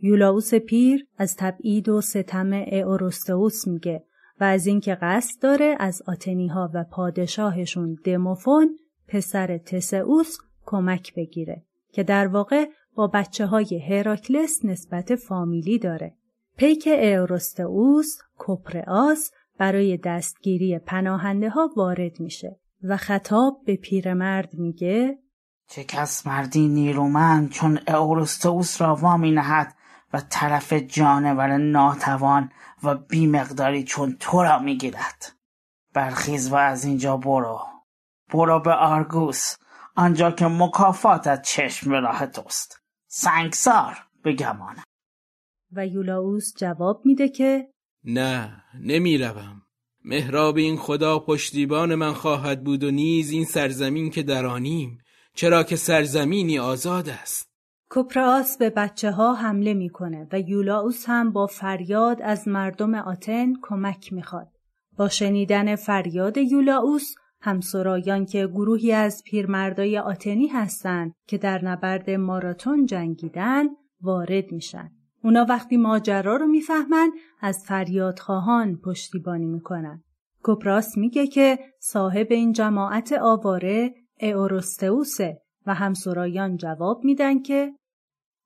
[0.02, 4.04] یولاوس پیر از تبعید و ستم اورستئوس میگه
[4.40, 8.78] و از اینکه قصد داره از آتنی ها و پادشاهشون دموفون
[9.08, 16.16] پسر تسئوس کمک بگیره که در واقع با بچه های هراکلس نسبت فامیلی داره.
[16.58, 25.20] پیک اورستئوس کپرآس برای دستگیری پناهنده ها وارد میشه و خطاب به پیرمرد میگه
[25.68, 29.76] چه کس مردی نیرومند چون اورستوس را وامی نهد
[30.14, 32.52] و طرف جانور ناتوان
[32.84, 35.36] و بیمقداری چون تو را می‌گیرد.
[35.94, 37.60] برخیز و از اینجا برو.
[38.34, 39.56] برو به آرگوس
[39.96, 42.82] آنجا که مکافاتت چشم راه توست.
[43.08, 44.84] سنگسار بگمانم
[45.72, 47.72] و یولاوس جواب میده که
[48.04, 49.65] نه نمی‌روم.
[50.08, 54.98] مهراب این خدا پشتیبان من خواهد بود و نیز این سرزمین که درانیم
[55.34, 57.50] چرا که سرزمینی آزاد است
[57.90, 64.14] کپراس به بچه ها حمله می‌کنه و یولاوس هم با فریاد از مردم آتن کمک
[64.14, 64.48] می‌خواد.
[64.98, 72.86] با شنیدن فریاد یولاوس همسرایان که گروهی از پیرمردای آتنی هستند که در نبرد ماراتون
[72.86, 73.66] جنگیدن
[74.02, 74.92] وارد میشن.
[75.26, 77.12] اونا وقتی ماجرا رو می‌فهمن
[77.42, 80.04] از فریادخواهان پشتیبانی می‌کنن.
[80.44, 87.74] کپراس میگه که صاحب این جماعت آواره اورستئوسه و همسرایان جواب میدن که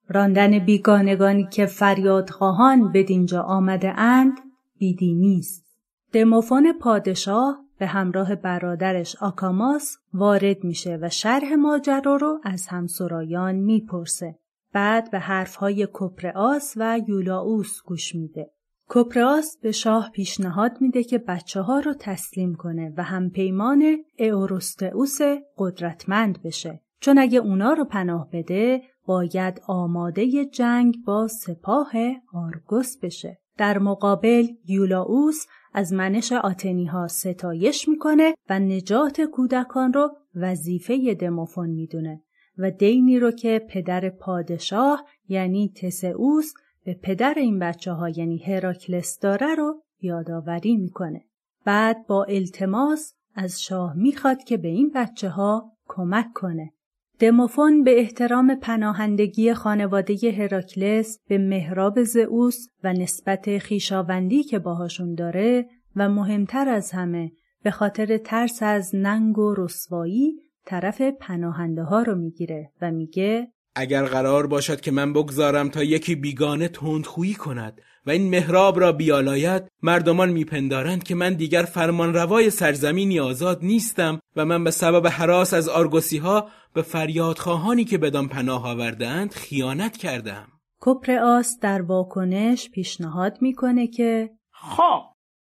[0.10, 4.40] راندن بیگانگانی که فریادخواهان به دینجا آمده اند
[4.78, 5.66] بیدی نیست.
[6.12, 14.36] دموفون پادشاه به همراه برادرش آکاماس وارد میشه و شرح ماجرا رو از همسرایان می‌پرسه.
[14.74, 18.52] بعد به حرفهای کپرآس و یولاوس گوش میده.
[18.90, 25.18] کپرآس به شاه پیشنهاد میده که بچه ها رو تسلیم کنه و هم پیمان اورستئوس
[25.58, 26.82] قدرتمند بشه.
[27.00, 31.92] چون اگه اونا رو پناه بده باید آماده جنگ با سپاه
[32.34, 33.40] آرگوس بشه.
[33.58, 41.70] در مقابل یولاوس از منش آتنی ها ستایش می‌کنه و نجات کودکان رو وظیفه دموفون
[41.70, 42.24] می‌دونه
[42.60, 46.54] و دینی رو که پدر پادشاه یعنی تسئوس
[46.86, 51.26] به پدر این بچه ها یعنی هراکلس داره رو یادآوری می‌کنه.
[51.66, 56.74] بعد با التماس از شاه می‌خواد که به این بچه ها کمک کنه.
[57.20, 65.70] دموفون به احترام پناهندگی خانواده هراکلس به مهراب زئوس و نسبت خیشاوندی که باهاشون داره
[65.96, 67.32] و مهمتر از همه
[67.64, 74.06] به خاطر ترس از ننگ و رسوایی طرف پناهنده ها رو می‌گیره و میگه اگر
[74.06, 79.64] قرار باشد که من بگذارم تا یکی بیگانه تندخویی کند و این محراب را بیالاید
[79.84, 85.54] مردمان میپندارند که من دیگر فرمان روای سرزمینی آزاد نیستم و من به سبب حراس
[85.54, 90.48] از آرگوسی ها به فریادخواهانی که بدان پناه آوردند خیانت کردم
[90.82, 95.02] کپرآس در واکنش پیشنهاد می‌کنه که خب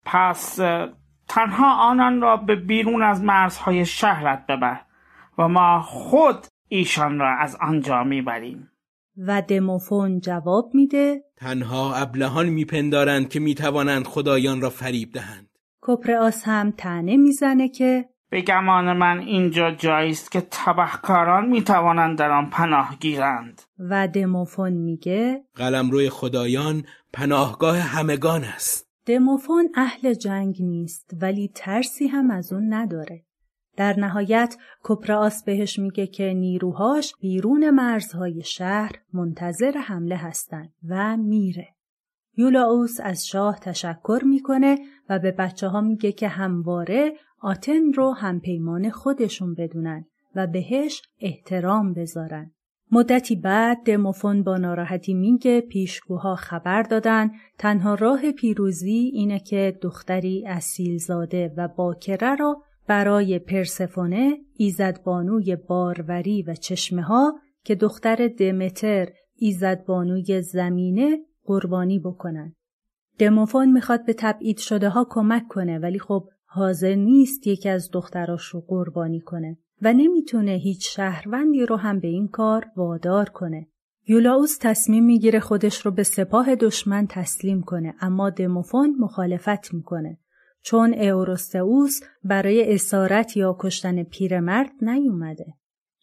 [0.05, 0.57] پس
[1.29, 4.90] تنها آنان را به بیرون از مرزهای شهرت ببر.
[5.41, 8.71] و ما خود ایشان را از آنجا می‌بریم.
[9.17, 15.49] و دموفون جواب میده تنها ابلهان میپندارند که می‌توانند خدایان را فریب دهند.
[15.83, 22.31] کپرآس هم تنه می‌زنه که به گمان من اینجا جایی است که تبهکاران می‌توانند در
[22.31, 23.63] آن پناه گیرند.
[23.79, 28.89] و دموفون میگه قلمروی خدایان پناهگاه همگان است.
[29.07, 33.25] دموفون اهل جنگ نیست ولی ترسی هم از اون نداره.
[33.81, 41.69] در نهایت کپرآس بهش میگه که نیروهاش بیرون مرزهای شهر منتظر حمله هستند و میره.
[42.37, 44.79] یولاوس از شاه تشکر می‌کنه
[45.09, 50.05] و به بچه ها میگه که همواره آتن رو همپیمان خودشون بدونن
[50.35, 52.51] و بهش احترام بذارن.
[52.93, 60.47] مدتی بعد دموفون با ناراحتی میگه پیشگوها خبر دادن تنها راه پیروزی اینه که دختری
[60.47, 70.43] اصیلزاده و باکره را برای پرسفونه ایزدبانوی باروری و چشمه ها که دختر دمتر ایزدبانوی
[70.43, 72.55] زمینه قربانی بکنن.
[73.19, 78.45] دموفون می‌خواد به تبعید شده ها کمک کنه ولی خب حاضر نیست یکی از دختراش
[78.45, 83.67] رو قربانی کنه و نمی‌تونه هیچ شهروندی رو هم به این کار وادار کنه.
[84.09, 90.19] یولاوس تصمیم می‌گیره خودش رو به سپاه دشمن تسلیم کنه اما دموفون مخالفت می‌کنه
[90.63, 95.55] چون اوروستئوس برای اسارت یا کشتن پیرمرد نیومده.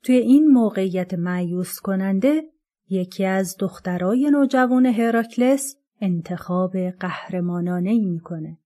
[0.03, 2.43] توی این موقعیت معیوس کننده
[2.89, 8.58] یکی از دخترای نوجوان هراکلس انتخاب قهرمانانه ای می‌کنه.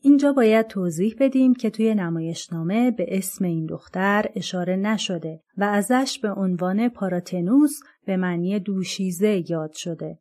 [0.00, 6.18] اینجا باید توضیح بدیم که توی نمایشنامه به اسم این دختر اشاره نشده و ازش
[6.22, 10.18] به عنوان پاراتنوس به معنی دوشیزه یاد شده.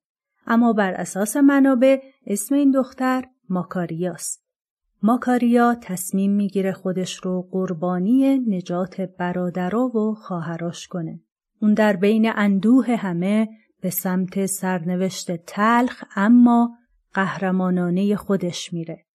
[0.47, 4.45] اما بر اساس منابع اسم این دختر ماکاریاست.
[5.06, 11.20] ماکاریا تصمیم می‌گیره خودش رو قربانی نجات برادرا و خواهراش کنه.
[11.62, 13.49] اون در بین اندوه همه
[13.82, 16.78] به سمت سرنوشت تلخ اما
[17.14, 19.06] قهرمانانه خودش میره.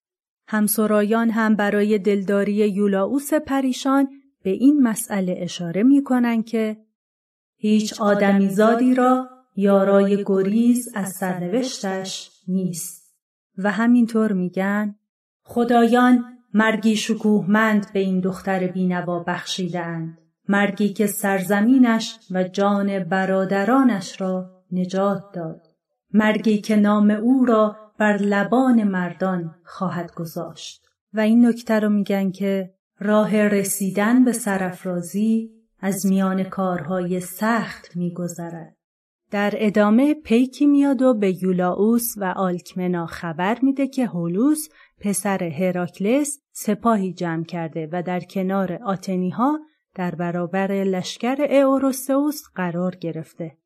[0.47, 4.09] همسرایان هم برای دلداری یولاوس پریشان
[4.43, 6.77] به این مسئله اشاره می‌کنن که
[7.55, 13.15] هیچ آدمیزادی را یارای گریز از سرنوشتش نیست
[13.57, 14.95] و همینطور میگن
[15.43, 20.17] خدایان مرگی شکوهمند به این دختر بینوا بخشیدند
[20.47, 25.61] مرگی که سرزمینش و جان برادرانش را نجات داد.
[26.13, 30.85] مرگی که نام او را بر لبان مردان خواهد گذاشت.
[31.13, 38.75] و این نکته رو میگن که راه رسیدن به سرفرازی از میان کارهای سخت میگذرد.
[39.31, 44.67] در ادامه پیکی میاد و به یولاوس و آلکمنا خبر میده که هولوس
[45.01, 49.59] پسر هراکلس سپاهی جمع کرده و در کنار آتنی ها
[49.95, 53.57] در برابر لشکر اوروسئوس قرار گرفته.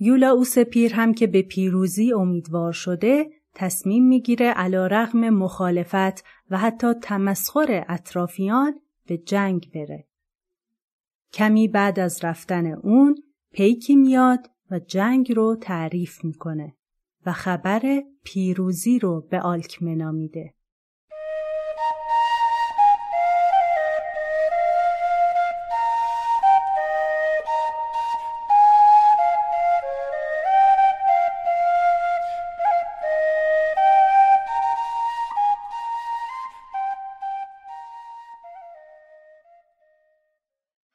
[0.00, 6.94] یولاوس پیر هم که به پیروزی امیدوار شده تصمیم می‌گیره علا رغم مخالفت و حتی
[6.94, 10.06] تمسخر اطرافیان به جنگ بره.
[11.32, 13.22] کمی بعد از رفتن اون
[13.52, 16.76] پیکی میاد و جنگ رو تعریف می‌کنه
[17.26, 20.54] و خبر پیروزی رو به آلکمنا میده.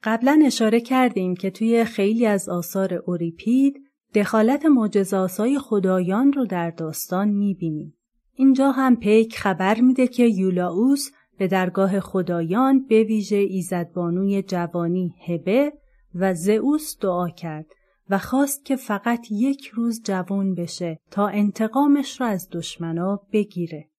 [0.08, 3.82] قبلا اشاره کردیم که توی خیلی از آثار اوریپید
[4.16, 7.94] دخالت معجزاسای خدایان رو در داستان می‌بینیم.
[8.34, 15.74] اینجا هم پیک خبر میده که یولاوس به درگاه خدایان به ویژه ایزدبانوی جوانی هبه
[16.16, 17.66] و زئوس دعا کرد
[18.10, 23.90] و خواست که فقط یک روز جوان بشه تا انتقامش را از دشمنا بگیره.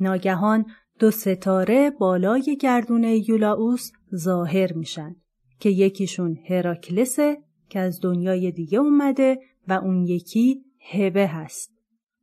[0.00, 0.66] ناگهان
[0.98, 5.16] دو ستاره بالای گردون یولاوس ظاهر میشن
[5.58, 7.38] که یکیشون هراکلسه
[7.68, 9.38] که از دنیای دیگه اومده
[9.68, 11.70] و اون یکی هبه هست.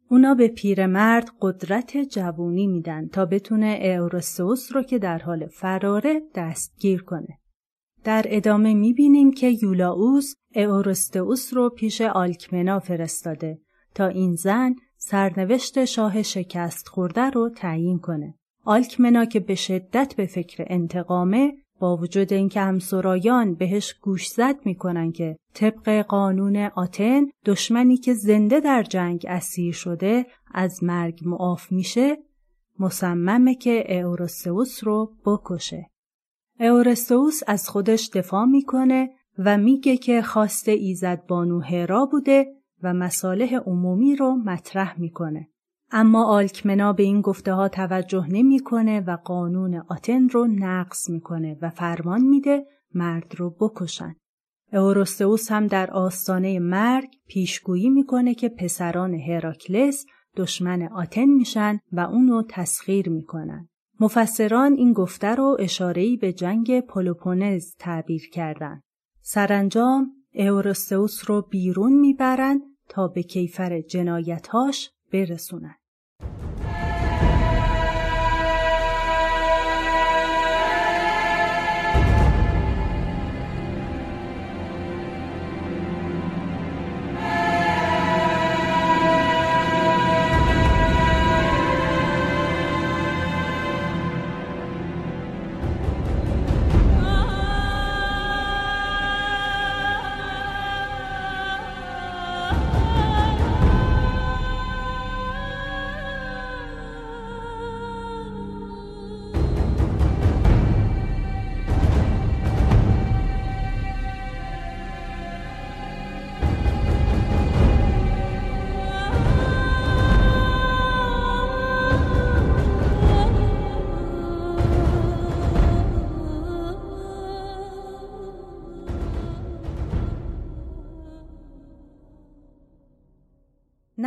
[0.10, 7.04] اونا به پیرمرد قدرت جوونی میدن تا بتونه اورستوس رو که در حال فراره دستگیر
[7.04, 7.40] کنه.
[8.04, 13.60] در ادامه می‌بینیم که یولاوس اورستوس رو پیش آلکمنا فرستاده
[13.96, 18.36] تا این زن سرنوشت شاه شکست خورده رو تعیین کنه.
[18.64, 25.38] آلکمنا که به شدت به فکر انتقامه با وجود اینکه همسرایان بهش گوشزد می‌کنن که
[25.54, 32.18] طبق قانون آتن دشمنی که زنده در جنگ اسیر شده از مرگ معاف میشه
[32.80, 35.88] مصممه که اورستوس رو بکشه.
[36.60, 42.48] اورستوس از خودش دفاع می‌کنه و میگه که خواست ایزد بانو هرا بوده
[42.84, 45.48] و مصالح عمومی رو مطرح می‌کنه.
[45.94, 51.70] اما آلکمنا به این گفته ها توجه نمی‌کنه و قانون آتن رو نقض می‌کنه و
[51.70, 54.16] فرمان میده مرد رو بکشن.
[54.74, 62.44] اورستوس هم در آستانه مرگ پیشگویی می‌کنه که پسران هراکلس دشمن آتن میشن و اونو
[62.50, 63.70] تسخیر می‌کنن.
[64.00, 68.82] مفسران این گفته رو اشارهی به جنگ پلوپونز تعبیر کردن.
[69.22, 75.76] سرانجام اورستوس رو بیرون می‌برن تا به کیفر جنایتهاش برسونن.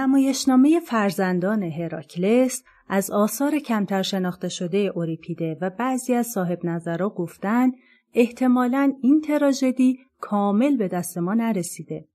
[0.05, 7.71] نمایشنامه فرزندان هراکلس از آثار کمتر شناخته شده اوریپیده و بعضی از صاحب نظرها گفتن
[8.15, 12.09] احتمالا این تراژدی کامل به دست ما نرسیده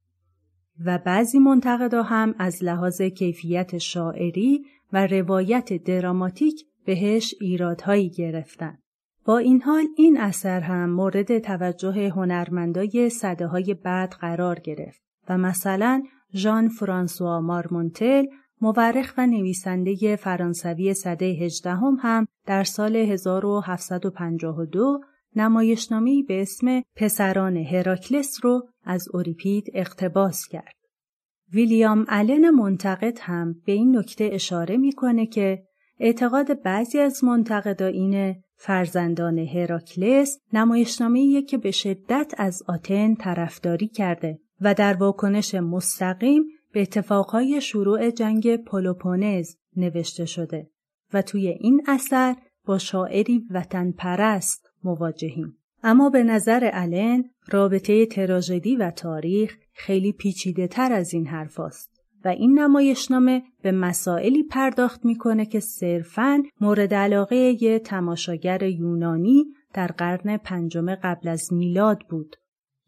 [0.86, 8.78] و بعضی منتقدا هم از لحاظ کیفیت شاعری و روایت دراماتیک بهش ایرادهایی گرفتن.
[9.26, 15.38] با این حال این اثر هم مورد توجه هنرمندای صده های بعد قرار گرفت و
[15.38, 16.04] مثلا
[16.36, 18.26] ژان فرانسوا مارمونتل
[18.62, 25.00] مورخ و نویسنده فرانسوی سده هجدهم هم در سال 1752
[25.36, 30.76] نمایشنامه‌ای به اسم پسران هراکلس رو از اوریپید اقتباس کرد.
[31.54, 35.64] ویلیام آلن منتقد هم به این نکته اشاره می‌کنه که
[36.00, 44.40] اعتقاد بعضی از منتقدا اینه فرزندان هراکلس نمایشنامه‌ایه که به شدت از آتن طرفداری کرده
[44.62, 46.44] و در واکنش مستقیم
[46.74, 50.70] به اتفاقهای شروع جنگ پلوپونز نوشته شده
[51.14, 52.36] و توی این اثر
[52.66, 55.58] با شاعری وطن پرست مواجهیم.
[55.84, 62.00] اما به نظر الن رابطه تراژدی و تاریخ خیلی پیچیده تر از این حرف است
[62.26, 69.88] و این نمایشنامه به مسائلی پرداخت می‌کنه که صرفاً مورد علاقه یه تماشاگر یونانی در
[69.88, 72.36] قرن پنجم قبل از میلاد بود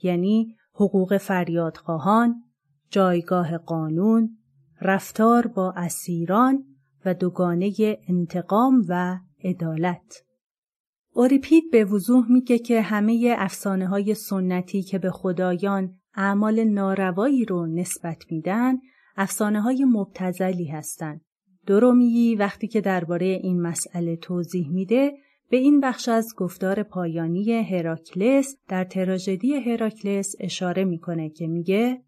[0.03, 2.43] یعنی حقوق فریادخواهان،
[2.89, 4.37] جایگاه قانون،
[4.81, 6.65] رفتار با اسیران
[7.05, 7.73] و دوگانه
[8.07, 10.23] انتقام و عدالت.
[11.13, 17.65] اوریپید به وضوح میگه که همه افسانه های سنتی که به خدایان اعمال ناروایی رو
[17.65, 18.77] نسبت میدن
[19.17, 21.21] افسانه های مبتزلی هستند.
[21.65, 25.13] درومیی وقتی که درباره این مسئله توضیح میده
[25.51, 32.01] به این بخش از گفتار پایانی هراکلس در تراژدی هراکلس اشاره می‌کنه که میگه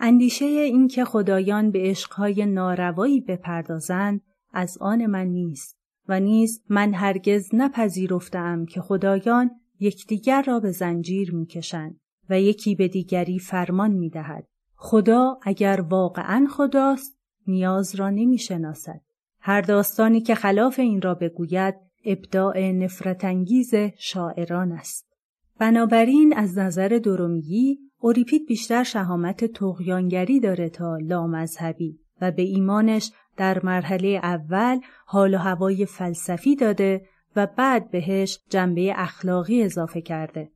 [0.00, 4.20] اندیشه این که خدایان به عشقهای ناروایی بپردازند
[4.52, 5.78] از آن من نیست
[6.08, 12.88] و نیز من هرگز نپذیرفتم که خدایان یکدیگر را به زنجیر می‌کشند و یکی به
[12.88, 14.48] دیگری فرمان می‌دهد.
[14.74, 19.00] خدا اگر واقعا خداست نیاز را نمی‌شناسد.
[19.40, 21.74] هر داستانی که خلاف این را بگوید
[22.04, 25.12] ابداع نفرتانگیز شاعران است.
[25.58, 33.64] بنابراین از نظر درومیی اوریپید بیشتر شهامت تقیانگری داره تا لامذهبی و به ایمانش در
[33.64, 40.50] مرحله اول حال و هوای فلسفی داده و بعد بهش جنبه اخلاقی اضافه کرده.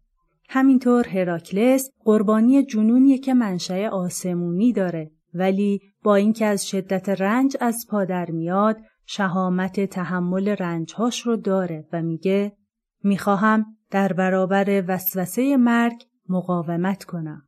[0.48, 7.86] همینطور هراکلس قربانی جنونی که منشأ آسمونی داره ولی با اینکه از شدت رنج از
[7.90, 8.76] پادر میاد
[9.06, 12.56] شهامت تحمل رنجهاش رو داره و میگه
[13.04, 17.42] می‌خواهم در برابر وسوسه مرگ مقاومت کنم.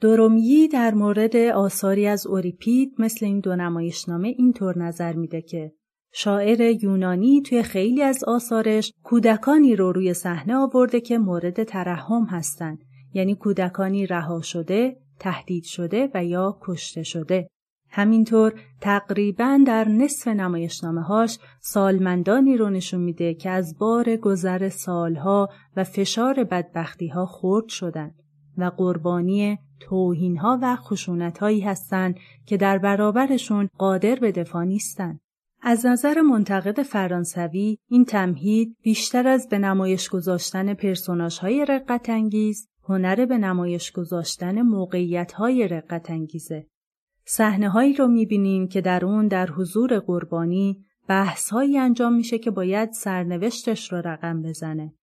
[0.00, 5.72] درومیی در مورد آثاری از اوریپید مثل این دو نمایشنامه اینطور نظر میده که
[6.12, 12.78] شاعر یونانی توی خیلی از آثارش کودکانی رو روی صحنه آورده که مورد ترحم هستند
[13.12, 17.48] یعنی کودکانی رها شده، تهدید شده و یا کشته شده.
[17.90, 25.48] همینطور تقریبا در نصف نمایشنامه هاش سالمندانی رو نشون میده که از بار گذر سالها
[25.76, 28.14] و فشار بدبختی ها خورد شدن
[28.58, 32.16] و قربانی توهین ها و خشونت هایی هستند
[32.46, 35.20] که در برابرشون قادر به دفاع نیستند.
[35.62, 42.68] از نظر منتقد فرانسوی این تمهید بیشتر از به نمایش گذاشتن پرسوناش های رقت انگیز
[42.88, 46.66] هنر به نمایش گذاشتن موقعیت های رقت انگیزه.
[47.28, 52.50] صحنه هایی رو می‌بینیم که در اون در حضور قربانی بحث هایی انجام میشه که
[52.50, 54.94] باید سرنوشتش رو رقم بزنه.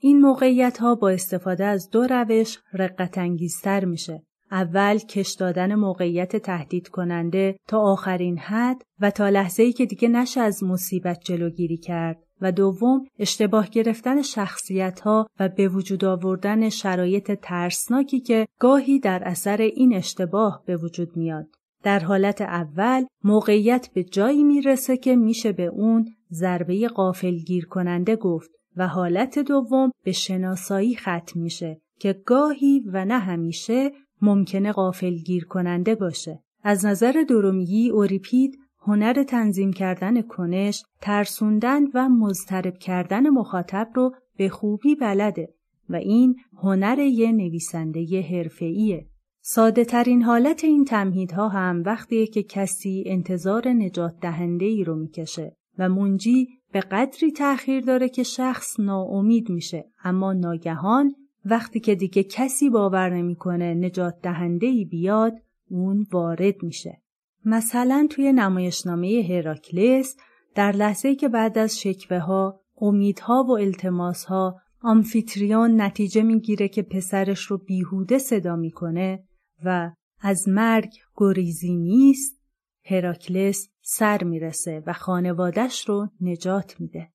[0.00, 4.22] این موقعیت ها با استفاده از دو روش رقت انگیزتر میشه.
[4.50, 10.08] اول کش دادن موقعیت تهدید کننده تا آخرین حد و تا لحظه ای که دیگه
[10.08, 16.68] نشه از مصیبت جلوگیری کرد و دوم اشتباه گرفتن شخصیت ها و به وجود آوردن
[16.68, 21.59] شرایط ترسناکی که گاهی در اثر این اشتباه به وجود میاد.
[21.82, 28.50] در حالت اول موقعیت به جایی می‌رسه که میشه به اون ضربه قافلگیر کننده گفت
[28.76, 33.90] و حالت دوم به شناسایی ختم میشه که گاهی و نه همیشه
[34.22, 36.42] ممکنه قافلگیر کننده باشه.
[36.62, 44.48] از نظر درومیی اوریپید هنر تنظیم کردن کنش، ترسوندن و مضطرب کردن مخاطب رو به
[44.48, 45.54] خوبی بلده
[45.88, 49.06] و این هنر یه نویسنده حرفه‌ایه.
[49.52, 55.56] ساده ترین حالت این تمهیدها هم وقتیه که کسی انتظار نجات دهنده ای رو می‌کشه
[55.78, 62.22] و منجی به قدری تأخیر داره که شخص ناامید میشه اما ناگهان وقتی که دیگه
[62.22, 65.32] کسی باور نمی‌کنه نجات دهنده ای بیاد
[65.70, 67.02] اون وارد میشه.
[67.44, 70.16] مثلا توی نمایشنامه هراکلس
[70.54, 76.82] در لحظه که بعد از شکوه ها، امیدها و التماس ها آمفیتریون نتیجه می‌گیره که
[76.82, 79.24] پسرش رو بیهوده صدا می‌کنه
[79.64, 79.90] و
[80.20, 82.40] از مرگ گریزی نیست
[82.84, 87.08] هراکلس سر می‌رسه و خانوادش رو نجات میده.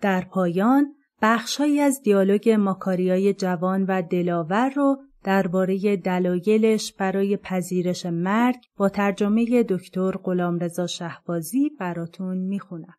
[0.00, 8.56] در پایان بخشهایی از دیالوگ ماکاریای جوان و دلاور رو درباره دلایلش برای پذیرش مرگ
[8.76, 12.94] با ترجمه دکتر غلامرضا شهبازی براتون می‌خونم.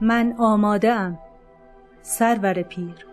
[0.00, 1.18] من آماده ام
[2.02, 3.06] سرور پیر.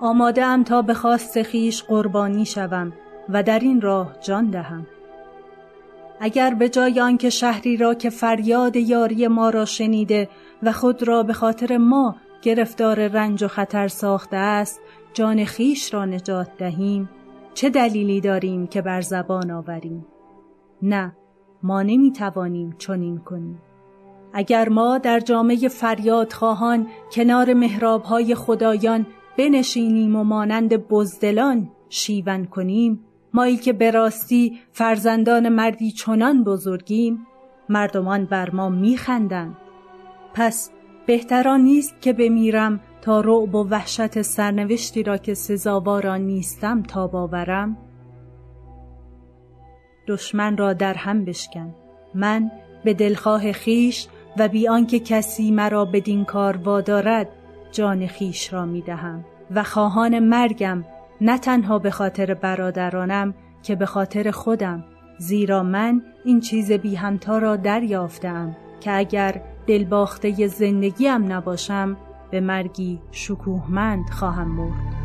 [0.00, 2.92] آماده ام تا به خواست خیش قربانی شوم
[3.28, 4.86] و در این راه جان دهم.
[6.20, 10.28] اگر به جای آنکه شهری را که فریاد یاری ما را شنیده
[10.62, 14.80] و خود را به خاطر ما گرفتار رنج و خطر ساخته است
[15.14, 17.08] جان خیش را نجات دهیم.
[17.54, 20.06] چه دلیلی داریم که بر زبان آوریم؟
[20.82, 21.16] نه
[21.62, 23.62] ما نمی توانیم چنین کنیم.
[24.32, 29.06] اگر ما در جامعه فریاد خواهان کنار محرابهای خدایان
[29.38, 33.04] بنشینیم و مانند بزدلان شیون کنیم
[33.34, 37.26] مایی که به راستی فرزندان مردی چنان بزرگیم
[37.68, 39.56] مردمان بر ما میخندند.
[40.34, 40.70] پس
[41.06, 47.76] بهتران نیست که بمیرم تا رعب و وحشت سرنوشتی را که سزاواران نیستم تا باورم؟
[50.08, 51.74] دشمن را در هم بشکن.
[52.14, 52.50] من
[52.84, 57.28] به دلخواه خیش و بی آنکه کسی مرا بدین کار وادارد
[57.72, 59.24] جان خیش را می دهم.
[59.50, 60.84] و خواهان مرگم
[61.20, 64.84] نه تنها به خاطر برادرانم که به خاطر خودم
[65.18, 71.96] زیرا من این چیز بی همتا را دریافتم که اگر دلباخته زندگیم نباشم
[72.30, 74.98] به مرگی شکوهمند خواهم مرد.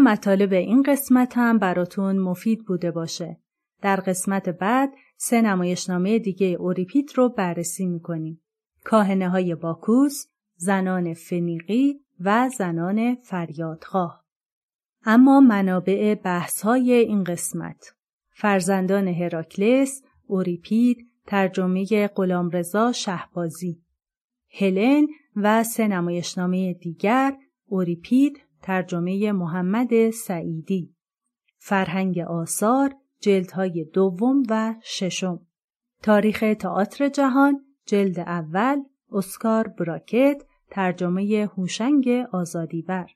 [0.00, 3.40] امیدوارم مطالب این قسمت هم براتون مفید بوده باشه.
[3.82, 8.40] در قسمت بعد سه نمایشنامه دیگه اوریپید رو بررسی می‌کنیم.
[8.84, 10.26] کاهنه های باکوس،
[10.56, 14.24] زنان فنیقی و زنان فریادخواه.
[15.04, 17.94] اما منابع بحث های این قسمت
[18.30, 23.82] فرزندان هراکلس، اوریپید، ترجمه غلامرضا شهبازی
[24.60, 27.36] هلن و سه نمایشنامه دیگر
[27.66, 30.94] اوریپید ترجمه محمد سعیدی.
[31.58, 35.46] فرهنگ آثار جلدهای دوم و ششم.
[36.02, 38.82] تاریخ تئاتر جهان جلد اول
[39.12, 43.06] اسکار براکت ترجمه هوشنگ آزادیبر.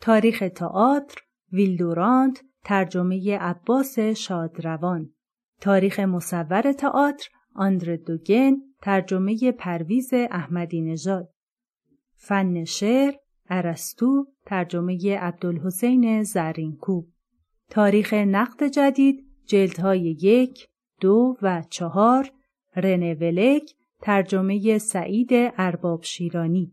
[0.00, 1.22] تاریخ تئاتر
[1.52, 5.10] ویلدورانت ترجمه عباس شادروان.
[5.60, 11.28] تاریخ مصور تئاتر آندر دوگن ترجمه پرویز احمدی نژاد.
[12.14, 13.12] فن شعر
[13.50, 17.02] ارسطو ترجمه عبدالحسین زرینکو.
[17.70, 20.68] تاریخ نقد جدید جلدهای یک،
[21.00, 22.30] دو و چهار
[22.76, 26.72] رنه ولک ترجمه سعید ارباب شیرانی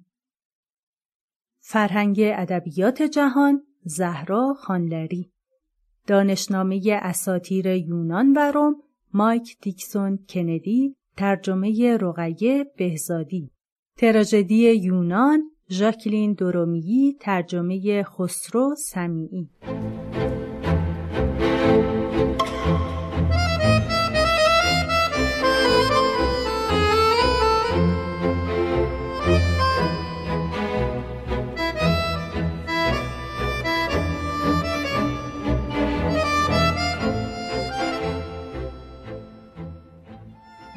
[1.59, 5.31] فرهنگ ادبیات جهان زهرا خانلری.
[6.07, 8.75] دانشنامه اساتیر یونان و روم
[9.13, 13.51] مایک دیکسون کندی ترجمه رقیه بهزادی.
[13.97, 19.49] تراژدی یونان ژاکلین درومیی ترجمه خسرو سمیعی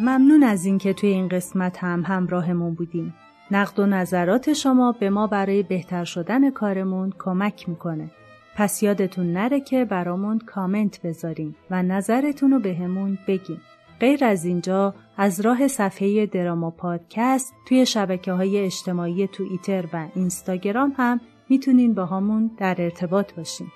[0.00, 3.14] ممنون از اینکه توی این قسمت هم همراهمون بودیم.
[3.50, 8.10] نقد و نظرات شما به ما برای بهتر شدن کارمون کمک می‌کنه.
[8.56, 13.58] پس یادتون نره که برامون کامنت بذارین و نظرتون رو بهمون بگین.
[14.00, 20.94] غیر از اینجا از راه صفحه دراما پادکست توی شبکه های اجتماعی توییتر و اینستاگرام
[20.96, 23.66] هم می‌تونین با همون در ارتباط باشین.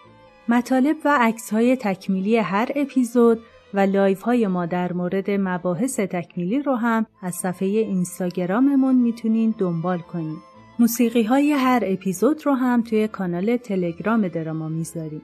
[0.48, 3.38] مطالب و عکس های تکمیلی هر اپیزود
[3.74, 9.98] و live های ما در مورد مباحث تکمیلی رو هم از صفحه اینستاگراممون می‌تونین دنبال
[9.98, 10.38] کنید.
[10.78, 15.22] موسیقی های هر اپیزود رو هم توی کانال تلگرام دراما می‌ذاریم.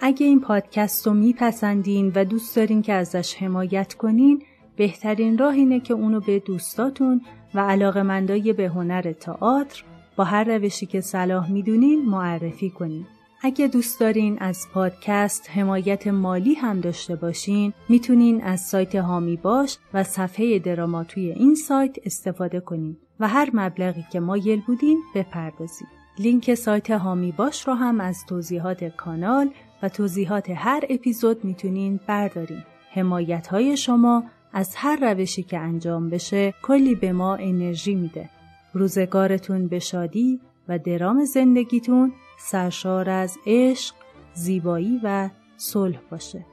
[0.00, 4.42] اگه این پادکست رو میپسندین و دوست دارین که ازش حمایت کنین
[4.76, 7.20] بهترین راه اینه که اونو به دوستاتون
[7.54, 9.84] و علاقمندای به هنر تئاتر
[10.16, 13.06] با هر روشی که صلاح می‌دونین معرفی کنین.
[13.42, 19.78] اگه دوست دارین از پادکست حمایت مالی هم داشته باشین می‌تونین از سایت هامی باش
[19.94, 25.88] و صفحه دراما توی این سایت استفاده کنین و هر مبلغی که مایل بودین بپردازید.
[26.18, 29.50] لینک سایت هامی باش رو هم از توضیحات کانال
[29.82, 32.62] و توضیحات هر اپیزود می‌تونین بردارین.
[32.92, 38.30] حمایت های شما از هر روشی که انجام بشه کلی به ما انرژی میده.
[38.74, 43.94] روزگارتون به شادی و درام زندگیتون سرشار از عشق،
[44.34, 46.46] زیبایی و صلح باشه.